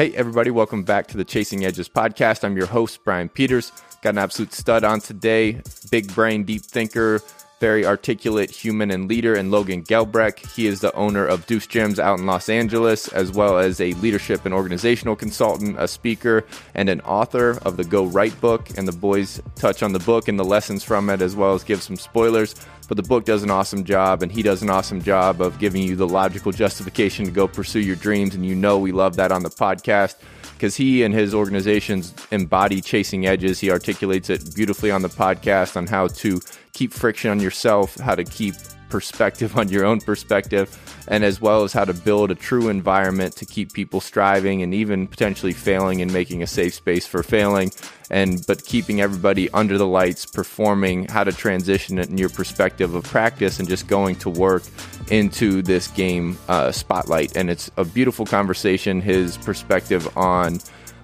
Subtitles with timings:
[0.00, 2.42] Hey, everybody, welcome back to the Chasing Edges podcast.
[2.42, 3.70] I'm your host, Brian Peters.
[4.00, 5.60] Got an absolute stud on today.
[5.90, 7.20] Big brain, deep thinker,
[7.60, 10.38] very articulate human and leader, and Logan Gelbrich.
[10.54, 13.92] He is the owner of Deuce Gyms out in Los Angeles, as well as a
[13.94, 16.44] leadership and organizational consultant, a speaker,
[16.74, 18.68] and an author of the Go Right book.
[18.78, 21.62] And the boys touch on the book and the lessons from it, as well as
[21.62, 22.54] give some spoilers.
[22.88, 25.82] But the book does an awesome job, and he does an awesome job of giving
[25.82, 28.34] you the logical justification to go pursue your dreams.
[28.34, 30.16] And you know, we love that on the podcast
[30.60, 33.58] because he and his organizations embody chasing edges.
[33.58, 36.38] He articulates it beautifully on the podcast on how to
[36.74, 38.54] keep friction on yourself, how to keep
[38.90, 40.76] perspective on your own perspective,
[41.08, 44.74] and as well as how to build a true environment to keep people striving and
[44.74, 47.70] even potentially failing and making a safe space for failing.
[48.10, 52.94] And but keeping everybody under the lights, performing, how to transition it in your perspective
[52.94, 54.64] of practice and just going to work
[55.10, 57.36] into this game uh, spotlight.
[57.36, 59.00] And it's a beautiful conversation.
[59.00, 60.58] His perspective on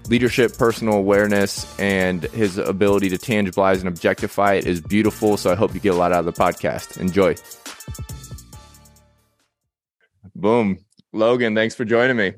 [0.09, 5.37] leadership, personal awareness, and his ability to tangibilize and objectify it is beautiful.
[5.37, 6.99] So I hope you get a lot out of the podcast.
[6.99, 7.35] Enjoy.
[10.35, 10.79] Boom.
[11.13, 12.35] Logan, thanks for joining me.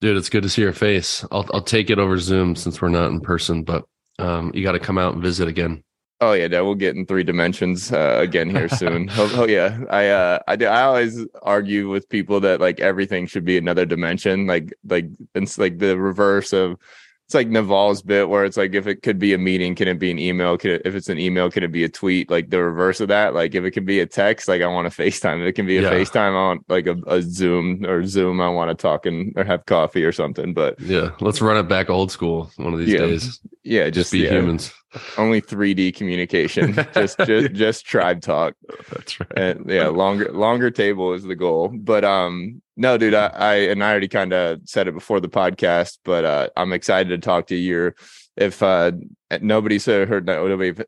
[0.00, 1.24] Dude, it's good to see your face.
[1.32, 3.84] I'll I'll take it over Zoom since we're not in person, but
[4.18, 5.82] um, you got to come out and visit again.
[6.20, 9.10] Oh yeah, we'll get in three dimensions uh, again here soon.
[9.12, 13.26] oh, oh, yeah, I uh, I do, I always argue with people that like everything
[13.26, 16.78] should be another dimension, like like it's like the reverse of
[17.26, 19.98] it's like Naval's bit where it's like if it could be a meeting, can it
[19.98, 20.56] be an email?
[20.56, 22.30] Can it, if it's an email, can it be a tweet?
[22.30, 23.34] Like the reverse of that.
[23.34, 25.40] Like if it can be a text, like I want to FaceTime.
[25.40, 25.90] If it can be a yeah.
[25.90, 28.40] FaceTime, I want like a, a Zoom or Zoom.
[28.40, 30.54] I want to talk and or have coffee or something.
[30.54, 32.98] But yeah, let's run it back old school one of these yeah.
[33.00, 33.40] days.
[33.64, 34.30] Yeah, just, just be yeah.
[34.30, 34.72] humans.
[35.18, 36.74] Only 3D communication.
[36.94, 38.54] just just just tribe talk.
[38.90, 39.32] That's right.
[39.36, 41.74] And yeah, longer longer table is the goal.
[41.74, 45.28] But um no, dude, I, I and I already kind of said it before the
[45.28, 47.92] podcast, but uh I'm excited to talk to you.
[48.36, 48.92] If uh
[49.40, 50.28] nobody's heard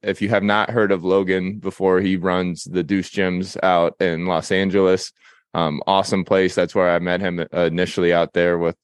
[0.02, 4.26] if you have not heard of Logan before, he runs the Deuce Gyms out in
[4.26, 5.12] Los Angeles.
[5.54, 6.54] Um, awesome place.
[6.54, 8.76] That's where I met him initially out there with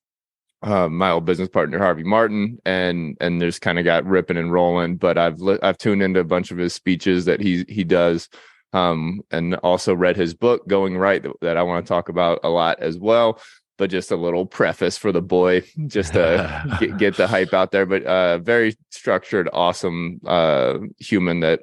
[0.62, 4.50] uh, my old business partner Harvey Martin, and and there's kind of got ripping and
[4.50, 4.96] rolling.
[4.96, 8.30] But I've li- I've tuned into a bunch of his speeches that he he does,
[8.74, 12.40] um, and also read his book Going Right that, that I want to talk about
[12.42, 13.40] a lot as well.
[13.76, 17.72] But just a little preface for the boy, just to get, get, the hype out
[17.72, 17.86] there.
[17.86, 21.62] But uh, very structured, awesome uh, human that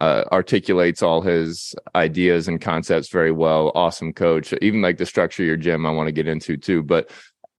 [0.00, 3.72] uh, articulates all his ideas and concepts very well.
[3.74, 4.52] Awesome coach.
[4.62, 6.82] Even like the structure of your gym, I want to get into too.
[6.84, 7.10] But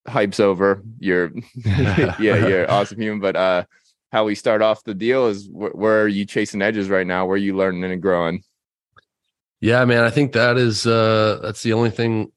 [0.07, 0.81] hype's over.
[0.99, 3.19] You're yeah, you're awesome human.
[3.19, 3.63] But uh
[4.11, 7.25] how we start off the deal is wh- where are you chasing edges right now?
[7.25, 8.43] Where are you learning and growing?
[9.61, 12.31] Yeah, man, I think that is uh that's the only thing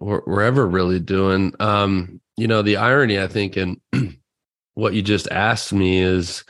[0.00, 1.52] we're, we're ever really doing.
[1.60, 3.80] Um, you know, the irony I think in
[4.74, 6.44] what you just asked me is,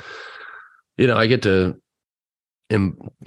[0.96, 1.80] you know, I get to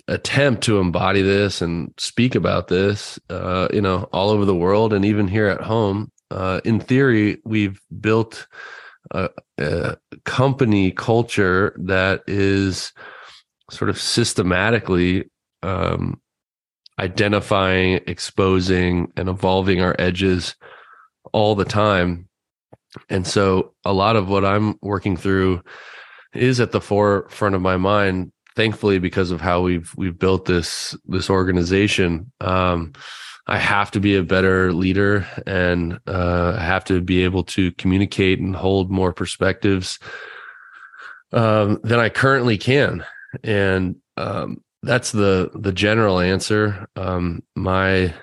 [0.07, 4.91] attempt to embody this and speak about this, uh, you know, all over the world
[4.91, 8.47] and even here at home uh, in theory, we've built
[9.11, 12.91] a, a, company culture that is
[13.71, 15.29] sort of systematically
[15.63, 16.19] um,
[16.99, 20.55] identifying, exposing, and evolving our edges
[21.33, 22.27] all the time.
[23.09, 25.61] And so, a lot of what I'm working through
[26.33, 28.31] is at the forefront of my mind.
[28.55, 32.31] Thankfully, because of how we've we've built this this organization.
[32.41, 32.93] Um,
[33.47, 37.71] I have to be a better leader and uh, I have to be able to
[37.73, 39.99] communicate and hold more perspectives
[41.31, 43.05] um, than I currently can.
[43.43, 46.87] And um, that's the the general answer.
[46.95, 48.13] Um, my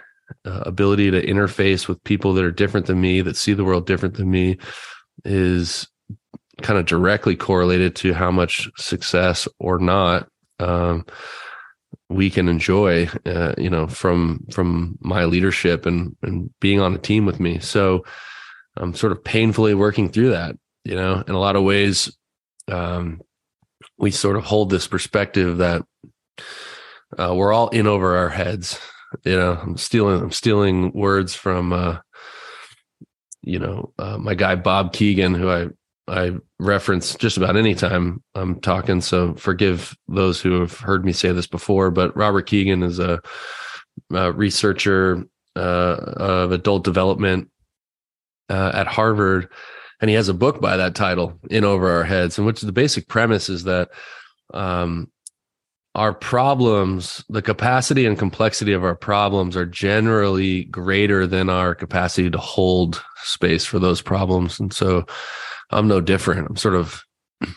[0.44, 3.86] uh, ability to interface with people that are different than me, that see the world
[3.86, 4.58] different than me,
[5.24, 5.86] is
[6.62, 10.28] kind of directly correlated to how much success or not
[10.60, 11.04] um,
[12.08, 16.98] we can enjoy uh, you know from from my leadership and and being on a
[16.98, 18.04] team with me so
[18.76, 20.54] i'm sort of painfully working through that
[20.84, 22.16] you know in a lot of ways
[22.70, 23.20] um,
[23.98, 25.82] we sort of hold this perspective that
[27.18, 28.78] uh, we're all in over our heads
[29.24, 31.98] you know i'm stealing i'm stealing words from uh,
[33.42, 35.68] you know uh, my guy bob Kegan who i
[36.06, 39.00] I reference just about any time I'm talking.
[39.00, 43.20] So forgive those who have heard me say this before, but Robert Kegan is a,
[44.12, 45.24] a researcher
[45.56, 47.48] uh, of adult development
[48.50, 49.48] uh, at Harvard,
[50.00, 52.72] and he has a book by that title, "In Over Our Heads," in which the
[52.72, 53.90] basic premise is that
[54.52, 55.10] um,
[55.94, 62.30] our problems, the capacity and complexity of our problems are generally greater than our capacity
[62.30, 64.58] to hold space for those problems.
[64.58, 65.06] And so
[65.70, 66.48] I'm no different.
[66.48, 67.02] I'm sort of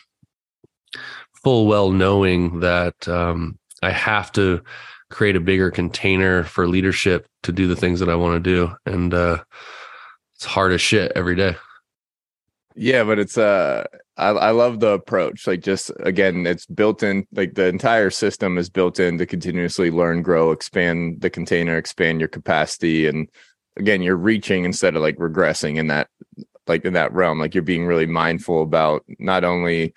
[1.43, 4.61] full well knowing that um, I have to
[5.09, 8.75] create a bigger container for leadership to do the things that I want to do.
[8.85, 9.43] And uh,
[10.35, 11.55] it's hard as shit every day.
[12.75, 13.85] Yeah, but it's uh
[14.17, 15.45] I, I love the approach.
[15.45, 19.91] Like just again, it's built in like the entire system is built in to continuously
[19.91, 23.07] learn, grow, expand the container, expand your capacity.
[23.07, 23.29] And
[23.77, 26.09] again, you're reaching instead of like regressing in that
[26.67, 27.39] like in that realm.
[27.39, 29.93] Like you're being really mindful about not only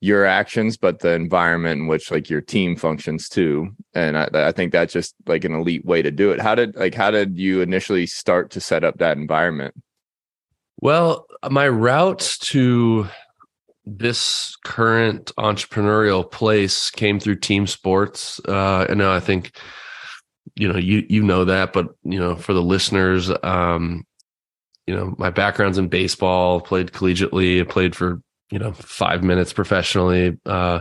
[0.00, 3.74] your actions, but the environment in which like your team functions too.
[3.94, 6.40] And I, I think that's just like an elite way to do it.
[6.40, 9.74] How did like how did you initially start to set up that environment?
[10.80, 13.08] Well, my route to
[13.86, 18.40] this current entrepreneurial place came through team sports.
[18.48, 19.56] Uh, and now I think,
[20.56, 24.06] you know, you, you know that, but you know, for the listeners, um,
[24.86, 28.20] you know, my background's in baseball, played collegiately, played for,
[28.50, 30.38] you know, five minutes professionally.
[30.46, 30.80] Uh,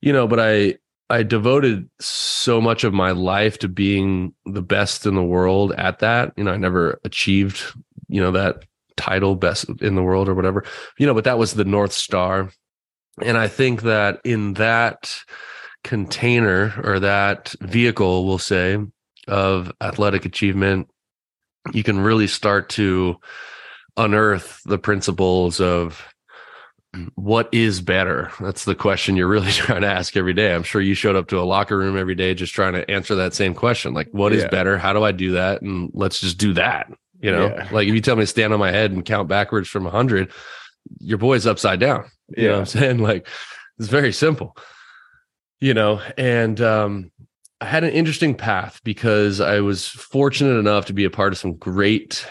[0.00, 0.76] you know, but I,
[1.08, 5.98] I devoted so much of my life to being the best in the world at
[6.00, 6.32] that.
[6.36, 7.62] You know, I never achieved,
[8.08, 8.64] you know, that
[9.00, 10.64] title best in the world or whatever
[10.98, 12.50] you know but that was the north star.
[13.22, 15.16] And i think that in that
[15.84, 18.76] container or that vehicle we'll say
[19.26, 20.88] of athletic achievement
[21.72, 23.16] you can really start to
[23.96, 26.06] unearth the principles of
[27.14, 28.32] what is better.
[28.40, 30.54] That's the question you're really trying to ask every day.
[30.54, 33.14] I'm sure you showed up to a locker room every day just trying to answer
[33.16, 34.48] that same question like what is Yeah.
[34.48, 34.78] better?
[34.78, 35.62] How do i do that?
[35.62, 37.68] And let's just do that you know, Yeah.
[37.72, 40.30] like if you tell me to stand on my head and count backwards from 100,
[41.00, 42.04] your boy's upside down.
[42.36, 42.98] You know what I'm saying?
[43.02, 43.26] Like
[43.78, 44.56] it's very simple,
[45.60, 47.10] you know, and um,
[47.60, 51.38] I had an interesting path because I was fortunate enough to be a part of
[51.38, 52.26] some great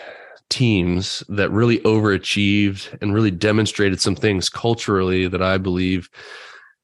[0.50, 6.10] teams that really overachieved and really demonstrated some things culturally that I believe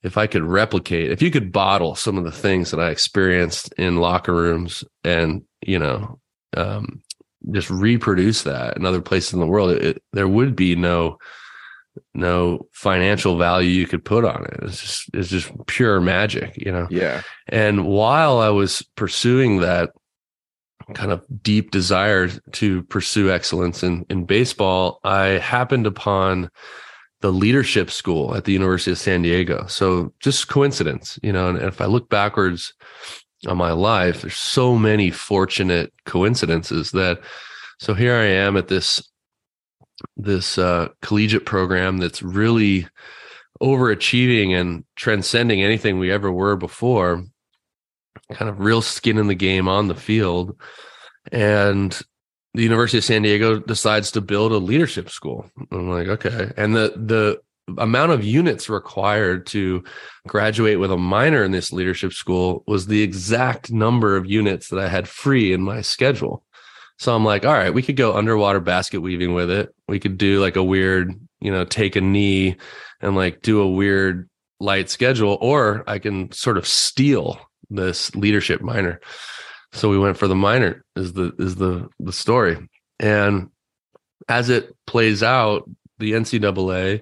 [0.04, 3.74] if I could replicate, if you could bottle some of the things that I experienced
[3.78, 6.20] in locker rooms and, you know,
[6.56, 7.02] um,
[7.52, 11.18] just reproduce that in other places in the world, it, there would be no
[12.14, 14.60] no financial value you could put on it.
[14.64, 16.88] It's just it's just pure magic, you know.
[16.90, 17.22] Yeah.
[17.48, 19.92] And while I was pursuing that
[20.94, 26.50] kind of deep desire to pursue excellence in in baseball, I happened upon
[27.22, 29.66] the leadership school at the University of San Diego.
[29.68, 32.74] So just coincidence, you know, and if I look backwards
[33.48, 37.20] on my life, there's so many fortunate coincidences that
[37.80, 39.08] so here I am at this
[40.18, 42.88] this uh, collegiate program that's really
[43.62, 47.24] overachieving and transcending anything we ever were before
[48.34, 50.60] kind of real skin in the game on the field
[51.32, 52.02] and
[52.54, 55.50] the University of San Diego decides to build a leadership school.
[55.72, 56.52] I'm like, okay.
[56.56, 57.42] And the the
[57.78, 59.84] amount of units required to
[60.28, 64.80] graduate with a minor in this leadership school was the exact number of units that
[64.80, 66.44] I had free in my schedule.
[66.98, 69.74] So I'm like, all right, we could go underwater basket weaving with it.
[69.88, 72.56] We could do like a weird, you know, take a knee
[73.02, 74.30] and like do a weird
[74.60, 77.40] light schedule, or I can sort of steal
[77.70, 79.02] this leadership minor.
[79.74, 82.58] So we went for the minor is the is the the story.
[83.00, 83.50] And
[84.30, 85.70] as it plays out,
[86.00, 87.02] the NCAA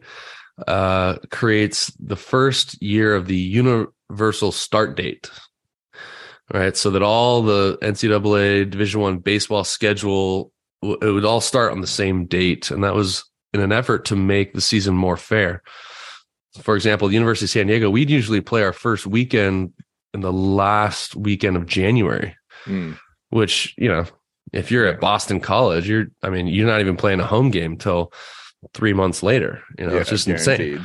[0.68, 5.30] uh, creates the first year of the universal start date.
[6.54, 10.52] Right, so that all the NCAA Division One baseball schedule
[10.84, 14.16] it would all start on the same date, and that was in an effort to
[14.18, 15.64] make the season more fair.
[16.62, 19.72] For example, the University of San Diego, we'd usually play our first weekend
[20.14, 22.36] in the last weekend of January
[22.68, 22.98] Mm.
[23.30, 24.06] which you know
[24.54, 27.76] if you're at boston college you're i mean you're not even playing a home game
[27.76, 28.14] till
[28.74, 30.84] three months later you know Yeah, it's just insane.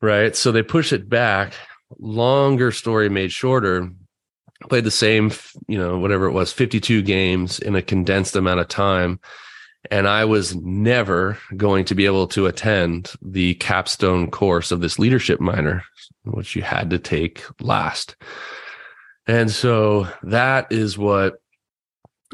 [0.00, 0.34] right?
[0.36, 1.54] So they push it back
[1.98, 3.90] longer story made shorter
[4.68, 5.30] played the same
[5.68, 9.20] you know whatever it was 52 games in a condensed amount of time.
[9.90, 14.98] And i was never going to be able to attend the capstone course of this
[14.98, 15.84] leadership minor
[16.24, 18.16] which you had to take last.
[19.26, 21.40] And so that is what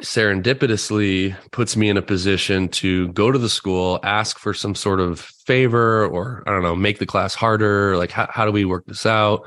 [0.03, 5.01] serendipitously puts me in a position to go to the school, ask for some sort
[5.01, 7.97] of favor or I don't know, make the class harder.
[7.97, 9.47] Like, how, how do we work this out?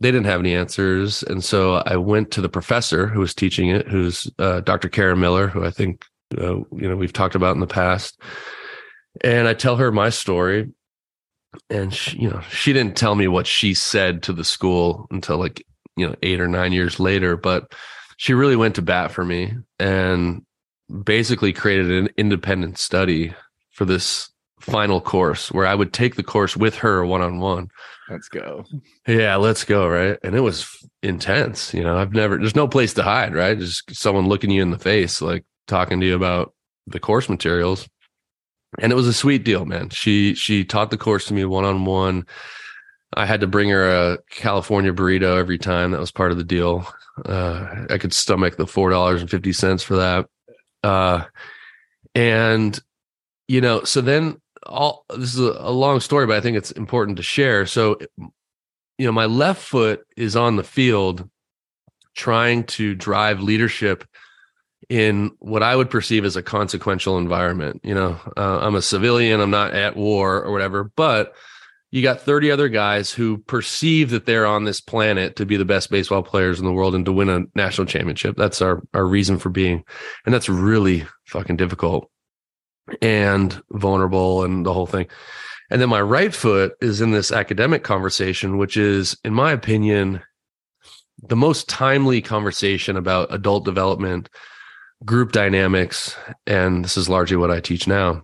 [0.00, 1.24] They didn't have any answers.
[1.24, 4.88] And so I went to the professor who was teaching it, who's uh, Dr.
[4.88, 6.04] Karen Miller, who I think,
[6.36, 8.20] uh, you know, we've talked about in the past.
[9.24, 10.70] And I tell her my story.
[11.68, 15.38] And she, you know, she didn't tell me what she said to the school until
[15.38, 15.64] like
[15.98, 17.72] you know, eight or nine years later, but
[18.18, 20.44] she really went to bat for me and
[21.04, 23.32] basically created an independent study
[23.70, 27.68] for this final course where I would take the course with her one on one.
[28.10, 28.64] Let's go.
[29.06, 29.88] Yeah, let's go.
[29.88, 30.18] Right.
[30.24, 30.68] And it was
[31.00, 31.72] intense.
[31.72, 33.56] You know, I've never, there's no place to hide, right?
[33.56, 36.52] Just someone looking you in the face, like talking to you about
[36.88, 37.88] the course materials.
[38.80, 39.90] And it was a sweet deal, man.
[39.90, 42.26] She, she taught the course to me one on one.
[43.14, 45.92] I had to bring her a California burrito every time.
[45.92, 46.86] That was part of the deal.
[47.24, 50.28] Uh, I could stomach the $4.50 for that.
[50.82, 51.24] Uh,
[52.14, 52.78] and,
[53.48, 56.70] you know, so then all this is a, a long story, but I think it's
[56.72, 57.66] important to share.
[57.66, 57.98] So,
[58.98, 61.28] you know, my left foot is on the field
[62.14, 64.04] trying to drive leadership
[64.88, 67.80] in what I would perceive as a consequential environment.
[67.84, 71.34] You know, uh, I'm a civilian, I'm not at war or whatever, but
[71.90, 75.64] you got 30 other guys who perceive that they're on this planet to be the
[75.64, 78.36] best baseball players in the world and to win a national championship.
[78.36, 79.84] That's our, our reason for being.
[80.26, 82.10] And that's really fucking difficult
[83.00, 85.06] and vulnerable and the whole thing.
[85.70, 90.22] And then my right foot is in this academic conversation, which is, in my opinion,
[91.22, 94.28] the most timely conversation about adult development,
[95.04, 96.16] group dynamics.
[96.46, 98.22] And this is largely what I teach now.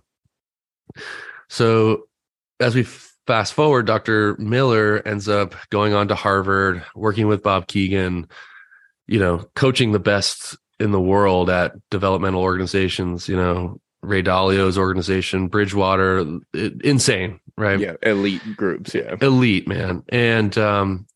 [1.49, 2.03] So
[2.59, 2.83] as we
[3.27, 4.35] fast forward, Dr.
[4.37, 8.27] Miller ends up going on to Harvard, working with Bob Kegan,
[9.07, 14.77] you know, coaching the best in the world at developmental organizations, you know, Ray Dalio's
[14.77, 17.79] organization, Bridgewater, it, insane, right?
[17.79, 19.15] Yeah, elite groups, yeah.
[19.21, 20.03] Elite, man.
[20.09, 21.07] And um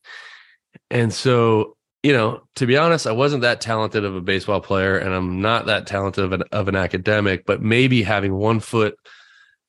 [0.90, 4.98] and so, you know, to be honest, I wasn't that talented of a baseball player
[4.98, 8.96] and I'm not that talented of an, of an academic, but maybe having one foot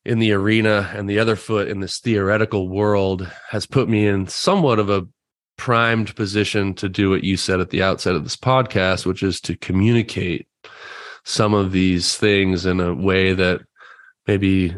[0.05, 4.27] in the arena and the other foot in this theoretical world has put me in
[4.27, 5.07] somewhat of a
[5.57, 9.39] primed position to do what you said at the outset of this podcast, which is
[9.41, 10.47] to communicate
[11.23, 13.61] some of these things in a way that
[14.27, 14.75] maybe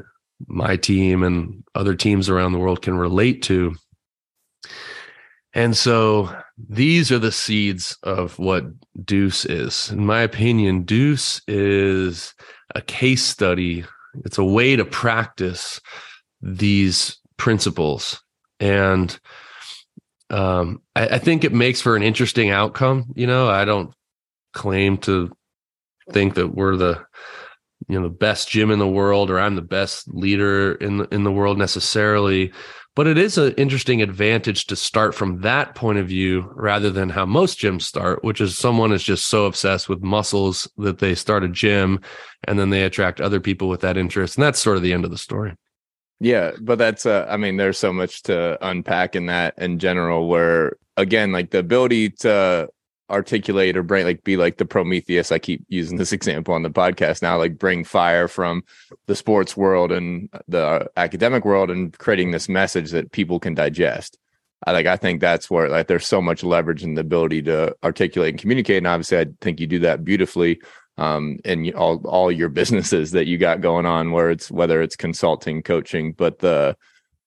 [0.48, 3.76] my team and other teams around the world can relate to.
[5.54, 8.66] And so these are the seeds of what
[9.06, 9.92] Deuce is.
[9.92, 12.34] In my opinion, Deuce is
[12.76, 13.86] a case study,
[14.26, 15.82] it's a way to practice
[16.42, 18.22] these principles.
[18.60, 19.18] And
[20.30, 23.14] um, I, I think it makes for an interesting outcome.
[23.16, 23.94] You know, I don't
[24.54, 25.32] claim to
[26.12, 27.04] think that we're the
[27.88, 31.14] you know the best gym in the world or I'm the best leader in the,
[31.14, 32.54] in the world necessarily
[32.96, 37.10] but it is an interesting advantage to start from that point of view rather than
[37.10, 41.16] how most gyms start which is someone is just so obsessed with muscles that they
[41.16, 42.00] start a gym
[42.48, 44.38] and then they attract other people with that interest.
[44.38, 45.56] And that's sort of the end of the story.
[46.20, 50.28] Yeah but that's uh, i mean there's so much to unpack in that in general
[50.28, 52.70] where again like the ability to
[53.10, 55.32] articulate or bring like be like the Prometheus.
[55.32, 58.64] I keep using this example on the podcast now, like bring fire from
[59.08, 64.18] the sports world and the academic world and creating this message that people can digest.
[64.66, 67.76] I like I think that's where like there's so much leverage in the ability to
[67.84, 68.78] articulate and communicate.
[68.78, 70.62] And obviously I think you do that beautifully
[70.98, 74.96] um in all all your businesses that you got going on where it's whether it's
[74.96, 76.78] consulting, coaching, but the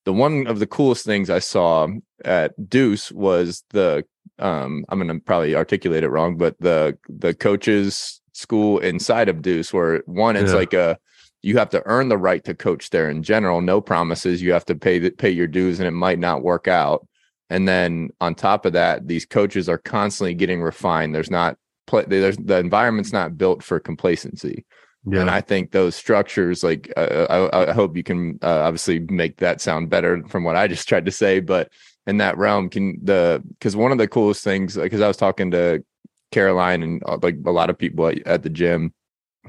[0.05, 1.89] the one of the coolest things I saw
[2.25, 4.05] at Deuce was the
[4.39, 9.73] um i'm gonna probably articulate it wrong but the the coaches school inside of deuce
[9.73, 10.59] where one it's yeah.
[10.59, 10.99] like a
[11.43, 14.65] you have to earn the right to coach there in general no promises you have
[14.65, 17.07] to pay the, pay your dues and it might not work out
[17.49, 21.57] and then on top of that these coaches are constantly getting refined there's not
[21.87, 24.65] play there's the environment's not built for complacency
[25.09, 25.21] yeah.
[25.21, 29.37] And I think those structures, like, uh, I, I, hope you can uh, obviously make
[29.37, 31.39] that sound better from what I just tried to say.
[31.39, 31.71] But
[32.07, 35.51] in that realm can the because one of the coolest things because i was talking
[35.51, 35.85] to
[36.33, 38.93] caroline and uh, like a lot of people at, at the gym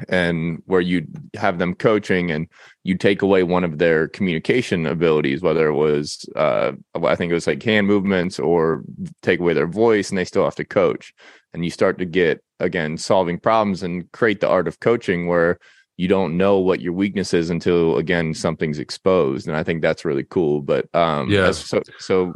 [0.09, 2.47] and where you have them coaching and
[2.83, 6.71] you take away one of their communication abilities whether it was uh
[7.03, 8.83] i think it was like hand movements or
[9.23, 11.13] take away their voice and they still have to coach.
[11.53, 15.59] And you start to get again solving problems and create the art of coaching where
[15.97, 20.05] you don't know what your weakness is until again something's exposed and i think that's
[20.05, 21.51] really cool but um yeah.
[21.51, 22.33] so so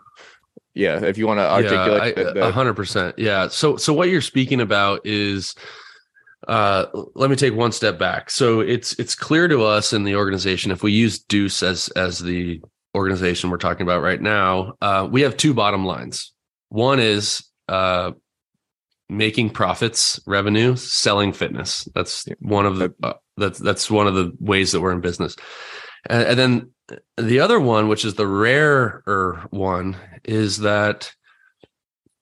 [0.74, 3.48] yeah if you want to articulate a hundred percent yeah.
[3.48, 5.56] So so what you're speaking about is
[6.48, 8.30] uh let me take one step back.
[8.32, 12.20] So it's it's clear to us in the organization if we use deuce as as
[12.20, 12.62] the
[12.96, 16.34] organization we're talking about right now uh we have two bottom lines.
[16.70, 18.12] One is uh
[19.10, 21.88] making profits revenue selling fitness.
[21.94, 25.36] That's one of the uh, that's that's one of the ways that we're in business.
[26.10, 26.72] And, and then
[27.18, 31.14] the other one, which is the rarer one, is that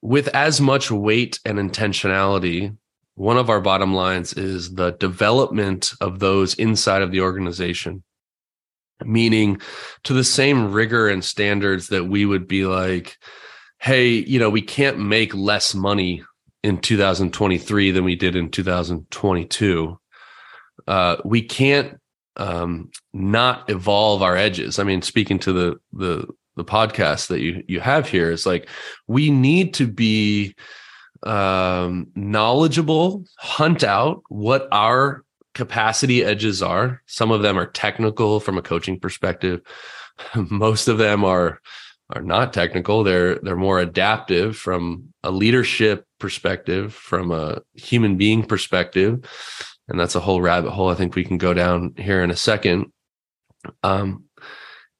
[0.02, 2.76] with as much weight and intentionality,
[3.16, 8.04] one of our bottom lines is the development of those inside of the organization,
[9.04, 9.60] meaning
[10.04, 13.18] to the same rigor and standards that we would be like,
[13.80, 16.24] hey, you know, we can't make less money
[16.64, 20.00] in 2023 than we did in 2022.
[20.88, 22.00] Uh, we can't
[22.38, 24.80] um, not evolve our edges.
[24.80, 28.70] I mean, speaking to the the the podcast that you you have here is like
[29.08, 30.56] we need to be
[31.24, 37.02] um, knowledgeable, hunt out what our capacity edges are.
[37.06, 39.62] Some of them are technical from a coaching perspective.
[40.36, 41.60] Most of them are
[42.12, 43.04] are not technical.
[43.04, 49.20] They're they're more adaptive from a leadership perspective, from a human being perspective,
[49.90, 50.90] and that's a whole rabbit hole.
[50.90, 52.92] I think we can go down here in a second.
[53.84, 54.26] Um,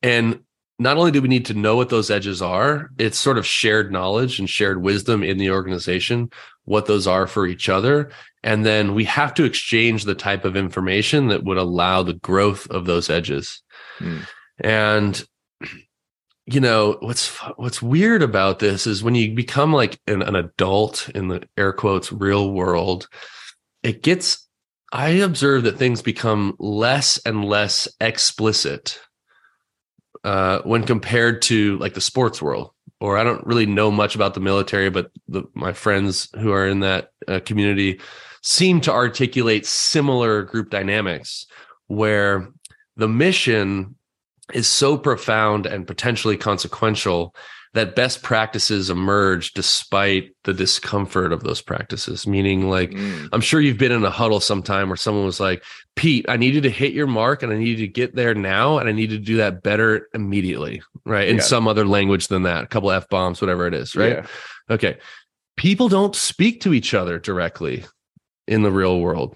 [0.02, 0.42] and
[0.80, 3.92] not only do we need to know what those edges are, it's sort of shared
[3.92, 6.32] knowledge and shared wisdom in the organization,
[6.64, 8.12] what those are for each other.
[8.44, 12.70] And then we have to exchange the type of information that would allow the growth
[12.72, 13.62] of those edges.
[14.00, 14.28] Mm.
[14.60, 15.24] And
[16.52, 17.28] you know what's
[17.58, 21.72] what's weird about this is when you become like an, an adult in the air
[21.72, 23.08] quotes real world
[23.84, 24.49] it gets
[24.92, 29.00] i observe that things become less and less explicit
[30.24, 34.34] uh, when compared to like the sports world or i don't really know much about
[34.34, 38.00] the military but the, my friends who are in that uh, community
[38.42, 41.46] seem to articulate similar group dynamics
[41.88, 42.48] where
[42.96, 43.96] the mission
[44.54, 47.36] is so profound and potentially consequential
[47.74, 52.26] that best practices emerge despite the discomfort of those practices.
[52.26, 53.30] Meaning, like, mm.
[53.32, 55.64] I'm sure you've been in a huddle sometime where someone was like,
[55.96, 58.34] Pete, I need you to hit your mark and I need you to get there
[58.34, 58.80] now.
[58.80, 60.82] And I need to do that better immediately.
[61.06, 61.28] Right.
[61.28, 61.44] In yeah.
[61.44, 63.96] some other language than that, a couple F bombs, whatever it is.
[63.96, 64.18] Right.
[64.18, 64.26] Yeah.
[64.72, 64.98] Okay.
[65.56, 67.86] People don't speak to each other directly
[68.48, 69.36] in the real world.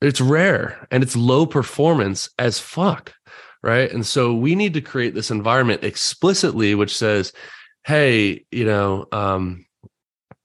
[0.00, 3.14] It's rare and it's low performance as fuck
[3.60, 7.32] right and so we need to create this environment explicitly which says
[7.84, 9.64] hey you know um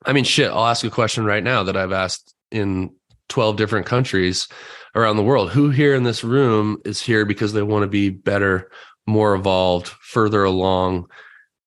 [0.05, 2.91] i mean shit i'll ask a question right now that i've asked in
[3.29, 4.47] 12 different countries
[4.95, 5.51] around the world.
[5.51, 8.69] Who here in this room is here because they want to be better
[9.07, 11.07] more evolved further along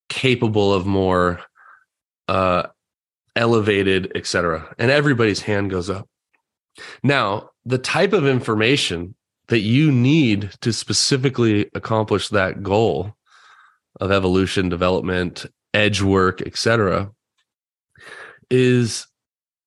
[0.08, 1.40] capable of more
[2.28, 2.62] uh
[3.34, 6.08] elevated etc and everybody's hand goes up.
[7.02, 9.14] Now the type of information
[9.48, 13.14] that you need to specifically accomplish that goal
[14.00, 17.12] of evolution, development, edge work, etc.,
[18.50, 19.06] is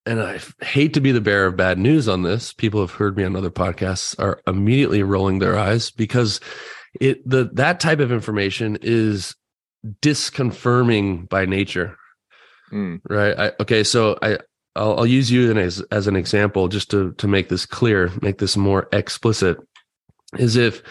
[0.06, 2.52] and I hate to be the bearer of bad news on this.
[2.52, 6.40] People have heard me on other podcasts are immediately rolling their eyes because
[7.00, 9.36] it the that type of information is
[10.02, 11.96] disconfirming by nature.
[12.72, 13.02] Mm.
[13.08, 13.38] Right.
[13.38, 13.84] I, okay.
[13.84, 14.40] So I
[14.76, 18.40] I'll, I'll use you as as an example just to to make this clear, make
[18.40, 19.58] this more explicit
[20.38, 20.82] is if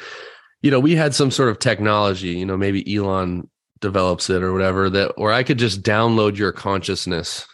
[0.62, 3.48] you know we had some sort of technology you know maybe elon
[3.80, 7.46] develops it or whatever that or i could just download your consciousness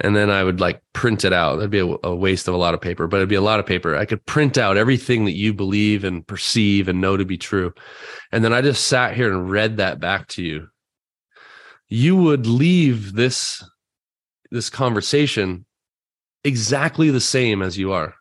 [0.00, 1.56] and then i would like print it out.
[1.56, 3.60] That'd be a, a, waste of a lot of paper but it'd be a lot
[3.60, 3.96] of paper.
[3.96, 7.72] I could print out everything that you believe and perceive and know to be true.
[8.32, 10.68] And then i just sat here and read that back to you.
[11.88, 13.64] You would leave this
[14.50, 15.64] this conversation
[16.44, 18.14] exactly the same as you are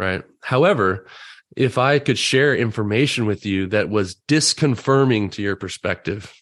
[0.00, 0.24] right?
[0.40, 1.06] However,
[1.56, 6.32] if I could share information with you that was disconfirming to your perspective,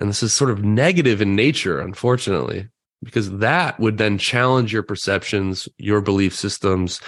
[0.00, 2.68] and this is sort of negative in nature, unfortunately,
[3.02, 7.00] because that would then challenge your perceptions, your belief systems,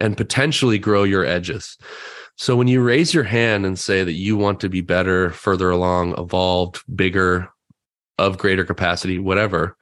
[0.00, 1.76] and potentially grow your edges.
[2.36, 5.68] So when you raise your hand and say that you want to be better, further
[5.68, 7.50] along, evolved, bigger,
[8.16, 9.76] of greater capacity, whatever,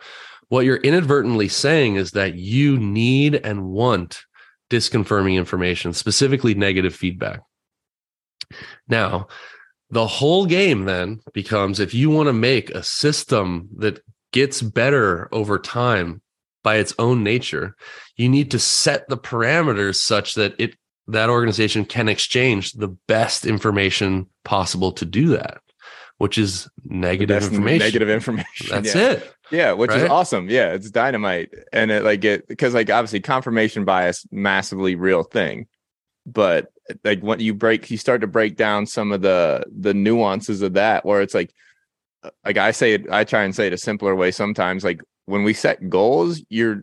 [0.49, 4.25] what you're inadvertently saying is that you need and want
[4.71, 7.41] disconfirming information, specifically negative feedback.
[8.89, 9.29] Now,
[9.91, 14.01] the whole game then becomes if you want to make a system that
[14.33, 16.21] gets better over time
[16.63, 17.75] by its own nature,
[18.17, 20.77] you need to set the parameters such that it
[21.07, 25.63] that organization can exchange the best information possible to do that,
[26.19, 27.79] which is negative information.
[27.79, 28.67] Negative information.
[28.69, 29.13] That's yeah.
[29.13, 29.35] it.
[29.51, 30.03] Yeah, which right?
[30.03, 30.49] is awesome.
[30.51, 31.53] Yeah, it's dynamite.
[31.73, 35.67] And it like it because like obviously confirmation bias massively real thing.
[36.27, 36.71] But
[37.05, 40.75] like when you break you start to break down some of the the nuances of
[40.75, 41.53] that where it's like
[42.23, 45.01] uh, like I say it I try and say it a simpler way sometimes like
[45.27, 46.83] when we set goals you're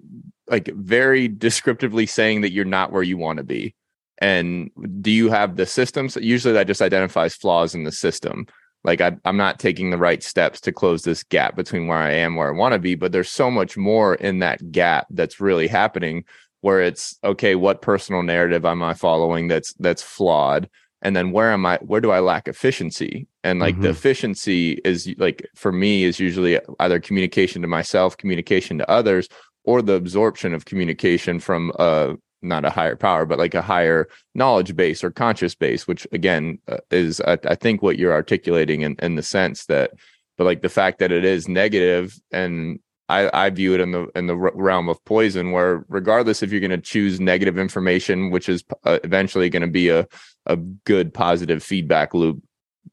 [0.49, 3.75] like very descriptively saying that you're not where you want to be.
[4.19, 6.15] And do you have the systems?
[6.15, 8.47] Usually that just identifies flaws in the system
[8.85, 12.11] like I, i'm not taking the right steps to close this gap between where i
[12.11, 15.41] am where i want to be but there's so much more in that gap that's
[15.41, 16.23] really happening
[16.61, 20.69] where it's okay what personal narrative am i following that's that's flawed
[21.01, 23.83] and then where am i where do i lack efficiency and like mm-hmm.
[23.83, 29.27] the efficiency is like for me is usually either communication to myself communication to others
[29.65, 34.07] or the absorption of communication from a not a higher power, but like a higher
[34.33, 38.81] knowledge base or conscious base, which again uh, is I, I, think what you're articulating
[38.81, 39.91] in, in the sense that,
[40.37, 44.07] but like the fact that it is negative and I, I view it in the
[44.15, 48.49] in the realm of poison, where regardless if you're going to choose negative information, which
[48.49, 50.07] is uh, eventually going to be a
[50.47, 52.41] a good positive feedback loop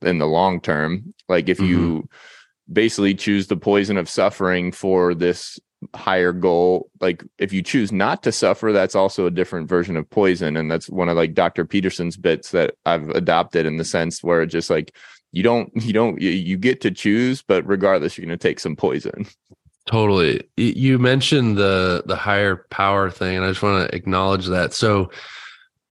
[0.03, 1.67] in the long term, like if mm-hmm.
[1.67, 2.09] you
[2.71, 5.59] basically choose the poison of suffering for this
[5.95, 10.09] higher goal like if you choose not to suffer that's also a different version of
[10.09, 10.57] poison.
[10.57, 14.43] And that's one of like dr peterson's bits that i've adopted in the sense where
[14.43, 14.95] it just like
[15.33, 18.61] you don't you don't you, you get to choose but regardless you're going to take
[18.61, 19.27] some poison.
[19.87, 20.45] Totally.
[20.57, 24.73] You mentioned the the higher power thing and i just want to acknowledge that.
[24.73, 25.11] So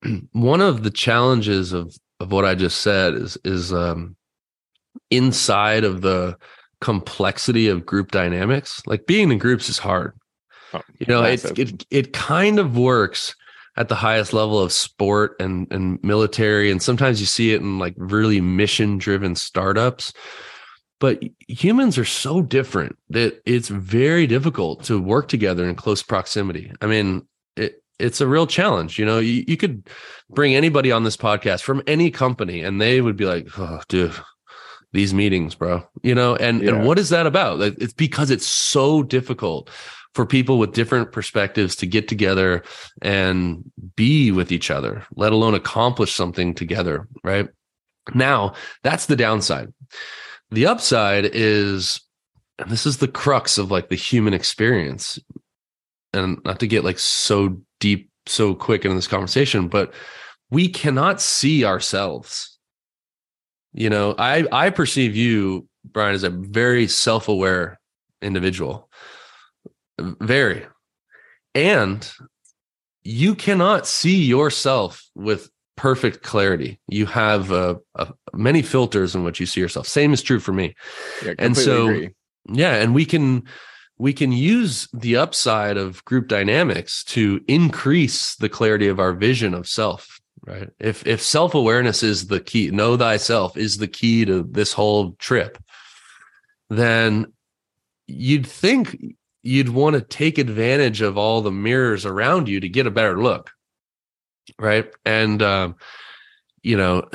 [0.31, 4.15] one of the challenges of of what i just said is is um
[5.09, 6.37] inside of the
[6.81, 8.81] complexity of group dynamics.
[8.85, 10.13] Like being in groups is hard.
[10.73, 13.35] Oh, you know, it, it it kind of works
[13.77, 17.79] at the highest level of sport and and military, and sometimes you see it in
[17.79, 20.11] like really mission driven startups.
[20.99, 26.71] But humans are so different that it's very difficult to work together in close proximity.
[26.79, 28.99] I mean, it, it's a real challenge.
[28.99, 29.89] You know, you, you could
[30.29, 34.13] bring anybody on this podcast from any company, and they would be like, "Oh, dude,
[34.93, 35.83] these meetings, bro.
[36.03, 36.71] You know, and yeah.
[36.71, 37.61] and what is that about?
[37.61, 39.69] It's because it's so difficult
[40.13, 42.63] for people with different perspectives to get together
[43.01, 43.63] and
[43.95, 47.47] be with each other, let alone accomplish something together, right?
[48.13, 49.73] Now, that's the downside.
[50.49, 52.01] The upside is
[52.61, 55.19] and this is the crux of like the human experience.
[56.13, 59.93] And not to get like so deep so quick into this conversation, but
[60.51, 62.50] we cannot see ourselves
[63.73, 67.79] you know, I I perceive you, Brian, as a very self-aware
[68.21, 68.89] individual.
[69.99, 70.65] Very.
[71.53, 72.09] And
[73.03, 76.79] you cannot see yourself with perfect clarity.
[76.87, 79.87] You have uh, uh, many filters in which you see yourself.
[79.87, 80.75] Same is true for me.
[81.25, 82.09] Yeah, and so, agree.
[82.49, 83.43] yeah, and we can
[83.97, 89.53] we can use the upside of group dynamics to increase the clarity of our vision
[89.53, 90.69] of self right?
[90.79, 95.57] If if self-awareness is the key know thyself is the key to this whole trip
[96.69, 97.31] then
[98.07, 98.97] you'd think
[99.43, 103.21] you'd want to take advantage of all the mirrors around you to get a better
[103.21, 103.51] look
[104.59, 104.91] right?
[105.05, 105.75] And um
[106.63, 107.07] you know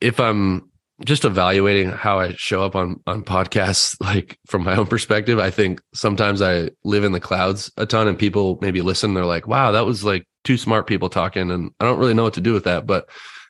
[0.00, 0.67] if i'm
[1.04, 5.50] just evaluating how I show up on on podcasts, like from my own perspective, I
[5.50, 9.14] think sometimes I live in the clouds a ton, and people maybe listen.
[9.14, 12.22] They're like, "Wow, that was like two smart people talking and I don't really know
[12.22, 13.08] what to do with that, but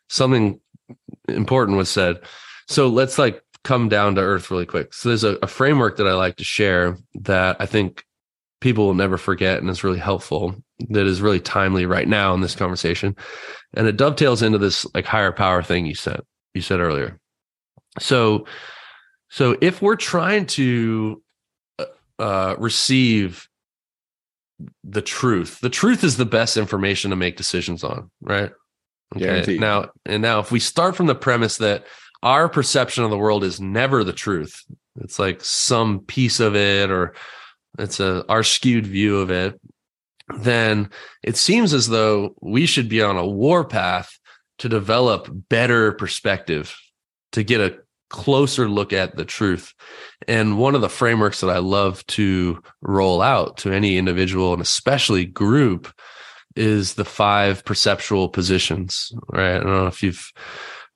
[0.08, 0.60] something
[1.28, 2.16] important was said.
[2.66, 4.92] So let's like come down to earth really quick.
[4.94, 8.04] So there's a, a framework that I like to share that I think
[8.60, 10.56] people will never forget and is really helpful
[10.90, 13.14] that is really timely right now in this conversation.
[13.74, 16.20] And it dovetails into this like higher power thing you said,
[16.54, 17.20] you said earlier.
[18.00, 18.46] So,
[19.30, 21.22] so if we're trying to
[21.78, 21.84] uh,
[22.18, 23.48] uh receive
[24.84, 25.60] the truth.
[25.60, 28.50] The truth is the best information to make decisions on, right?
[29.14, 29.24] Okay.
[29.24, 29.60] Guaranteed.
[29.60, 31.84] Now, and now if we start from the premise that
[32.22, 34.64] our perception of the world is never the truth,
[35.00, 37.14] it's like some piece of it or
[37.78, 39.60] it's a our skewed view of it,
[40.40, 40.90] then
[41.22, 44.18] it seems as though we should be on a war path
[44.58, 46.76] to develop better perspective,
[47.32, 47.78] to get a
[48.10, 49.74] closer look at the truth.
[50.26, 54.62] And one of the frameworks that I love to roll out to any individual and
[54.62, 55.92] especially group
[56.56, 59.56] is the five perceptual positions, right?
[59.56, 60.32] I don't know if you've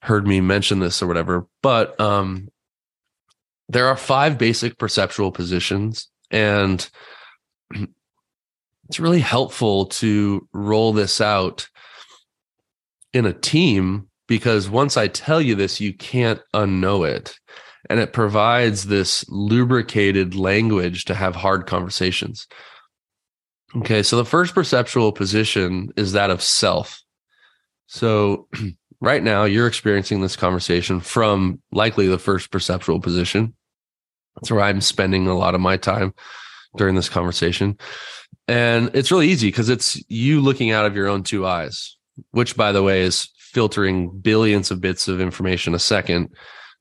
[0.01, 2.49] heard me mention this or whatever, but um,
[3.69, 6.91] there are five basic perceptual positions and
[8.89, 11.69] it's really helpful to roll this out
[13.13, 17.39] in a team because once I tell you this, you can't unknow it.
[17.91, 22.47] And it provides this lubricated language to have hard conversations.
[23.77, 27.03] Okay, so the first perceptual position is that of self.
[27.87, 28.49] So
[29.01, 33.55] right now, you're experiencing this conversation from likely the first perceptual position.
[34.37, 36.15] That's where I'm spending a lot of my time
[36.77, 37.79] during this conversation.
[38.49, 41.97] And it's really easy because it's you looking out of your own two eyes,
[42.31, 46.35] which, by the way, is filtering billions of bits of information a second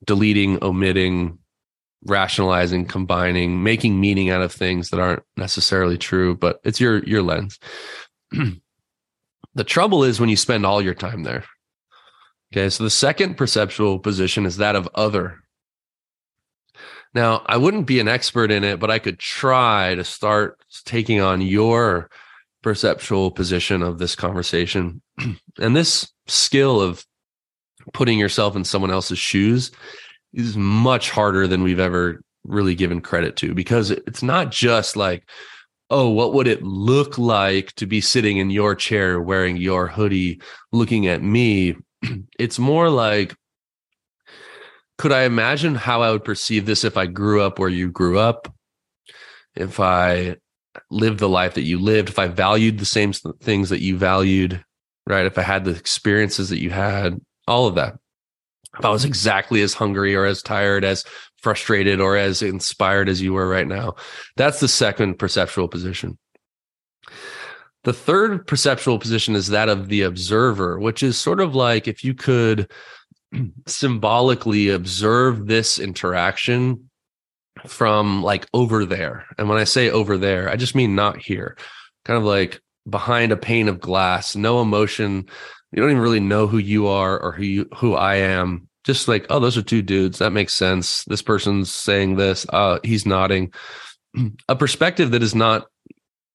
[0.04, 1.38] deleting, omitting,
[2.04, 7.22] rationalizing, combining, making meaning out of things that aren't necessarily true, but it's your your
[7.22, 7.58] lens.
[9.54, 11.44] the trouble is when you spend all your time there.
[12.52, 15.38] Okay, so the second perceptual position is that of other.
[17.14, 21.20] Now, I wouldn't be an expert in it, but I could try to start taking
[21.20, 22.10] on your
[22.62, 25.02] perceptual position of this conversation.
[25.60, 27.04] and this skill of
[27.92, 29.72] putting yourself in someone else's shoes
[30.32, 35.28] is much harder than we've ever really given credit to because it's not just like,
[35.90, 40.40] oh, what would it look like to be sitting in your chair wearing your hoodie
[40.72, 41.76] looking at me?
[42.38, 43.34] it's more like,
[44.98, 48.18] could I imagine how I would perceive this if I grew up where you grew
[48.18, 48.52] up?
[49.54, 50.36] If I
[50.90, 54.64] lived the life that you lived, if I valued the same things that you valued,
[55.06, 55.26] right?
[55.26, 57.94] If I had the experiences that you had, all of that.
[58.78, 59.08] If I was mm-hmm.
[59.08, 61.04] exactly as hungry or as tired, as
[61.42, 63.96] frustrated or as inspired as you were right now.
[64.36, 66.18] That's the second perceptual position.
[67.84, 72.04] The third perceptual position is that of the observer, which is sort of like if
[72.04, 72.70] you could
[73.66, 76.88] symbolically observe this interaction
[77.66, 79.26] from like over there.
[79.38, 81.56] And when I say over there, I just mean not here,
[82.04, 85.26] kind of like behind a pane of glass, no emotion.
[85.72, 88.68] You don't even really know who you are or who you, who I am.
[88.84, 90.18] Just like, oh, those are two dudes.
[90.18, 91.04] That makes sense.
[91.04, 92.44] This person's saying this.
[92.48, 93.52] Uh, he's nodding.
[94.48, 95.66] A perspective that is not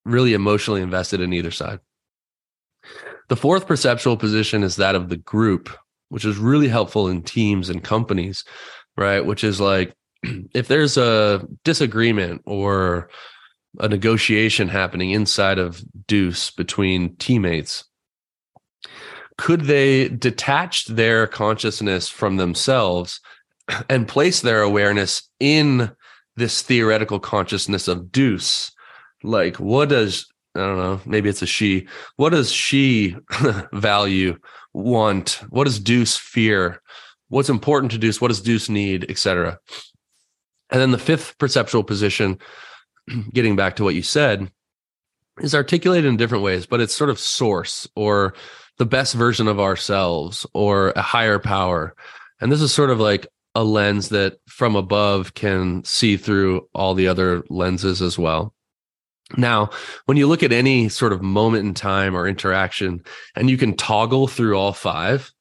[0.06, 1.80] really emotionally invested in either side.
[3.28, 5.70] The fourth perceptual position is that of the group,
[6.08, 8.46] which is really helpful in teams and companies,
[8.96, 9.26] right?
[9.26, 9.94] Which is like
[10.54, 13.10] if there's a disagreement or
[13.80, 17.84] a negotiation happening inside of Deuce between teammates,
[19.38, 23.22] could they detach their consciousness from themselves
[23.90, 25.92] and place their awareness in
[26.36, 28.72] this theoretical consciousness of Deuce?
[29.24, 31.88] Like, what does I don't know, maybe it's a she.
[32.16, 33.16] What does she
[33.74, 34.38] value,
[34.74, 35.40] want?
[35.50, 36.82] What does Deuce fear?
[37.30, 38.20] What's important to Deuce?
[38.20, 39.60] What does Deuce need, etc.
[40.70, 42.40] And then the fifth perceptual position,
[43.34, 44.52] getting back to what you said,
[45.40, 48.34] is articulated in different ways, but it's sort of source or
[48.78, 51.96] the best version of ourselves or a higher power.
[52.40, 56.94] And this is sort of like a lens that from above can see through all
[56.94, 58.54] the other lenses as well.
[59.36, 59.72] Now,
[60.06, 63.04] when you look at any sort of moment in time or interaction
[63.36, 65.32] and you can toggle through all five,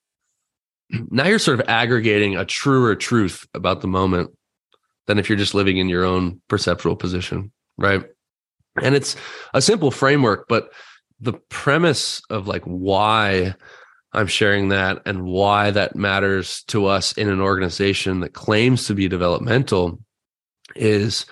[1.10, 4.30] now you're sort of aggregating a truer truth about the moment
[5.06, 8.04] than if you're just living in your own perceptual position, right?
[8.82, 9.16] And it's
[9.54, 10.70] a simple framework, but
[11.20, 13.54] the premise of like why
[14.12, 18.94] I'm sharing that and why that matters to us in an organization that claims to
[18.94, 19.98] be developmental
[20.74, 21.26] is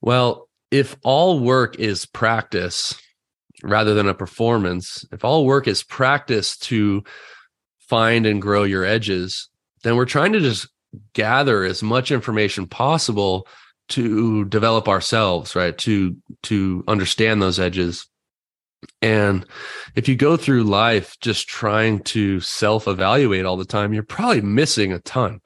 [0.00, 2.94] well, if all work is practice
[3.62, 7.02] rather than a performance, if all work is practice to
[7.80, 9.48] find and grow your edges,
[9.82, 10.68] then we're trying to just
[11.12, 13.46] gather as much information possible
[13.88, 15.76] to develop ourselves right?
[15.78, 18.06] To to understand those edges.
[19.02, 19.46] And
[19.94, 24.42] if you go through life just trying to self evaluate all the time you're probably
[24.42, 25.40] missing a ton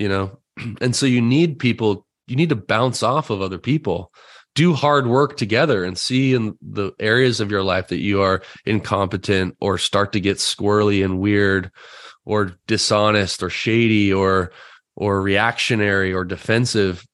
[0.00, 0.38] you know?
[0.80, 4.12] And so you need people you need to bounce off of other people.
[4.54, 8.42] Do hard work together and see in the areas of your life that you are
[8.66, 11.70] incompetent or start to get squirrely and weird
[12.30, 14.52] or dishonest or shady or
[14.94, 17.04] or reactionary or defensive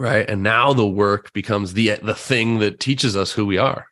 [0.00, 0.28] right?
[0.28, 3.86] And now the work becomes the the thing that teaches us who we are.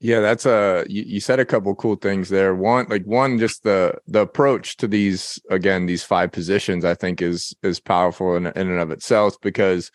[0.00, 2.54] Yeah that's a you, you said a couple cool things there.
[2.54, 7.22] One like one just the the approach to these again these five positions i think
[7.22, 9.90] is is powerful in, in and of itself because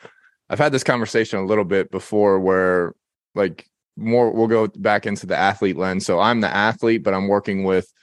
[0.50, 2.96] i've had this conversation a little bit before where
[3.36, 6.06] like more we'll go back into the athlete lens.
[6.06, 7.94] So i'm the athlete but i'm working with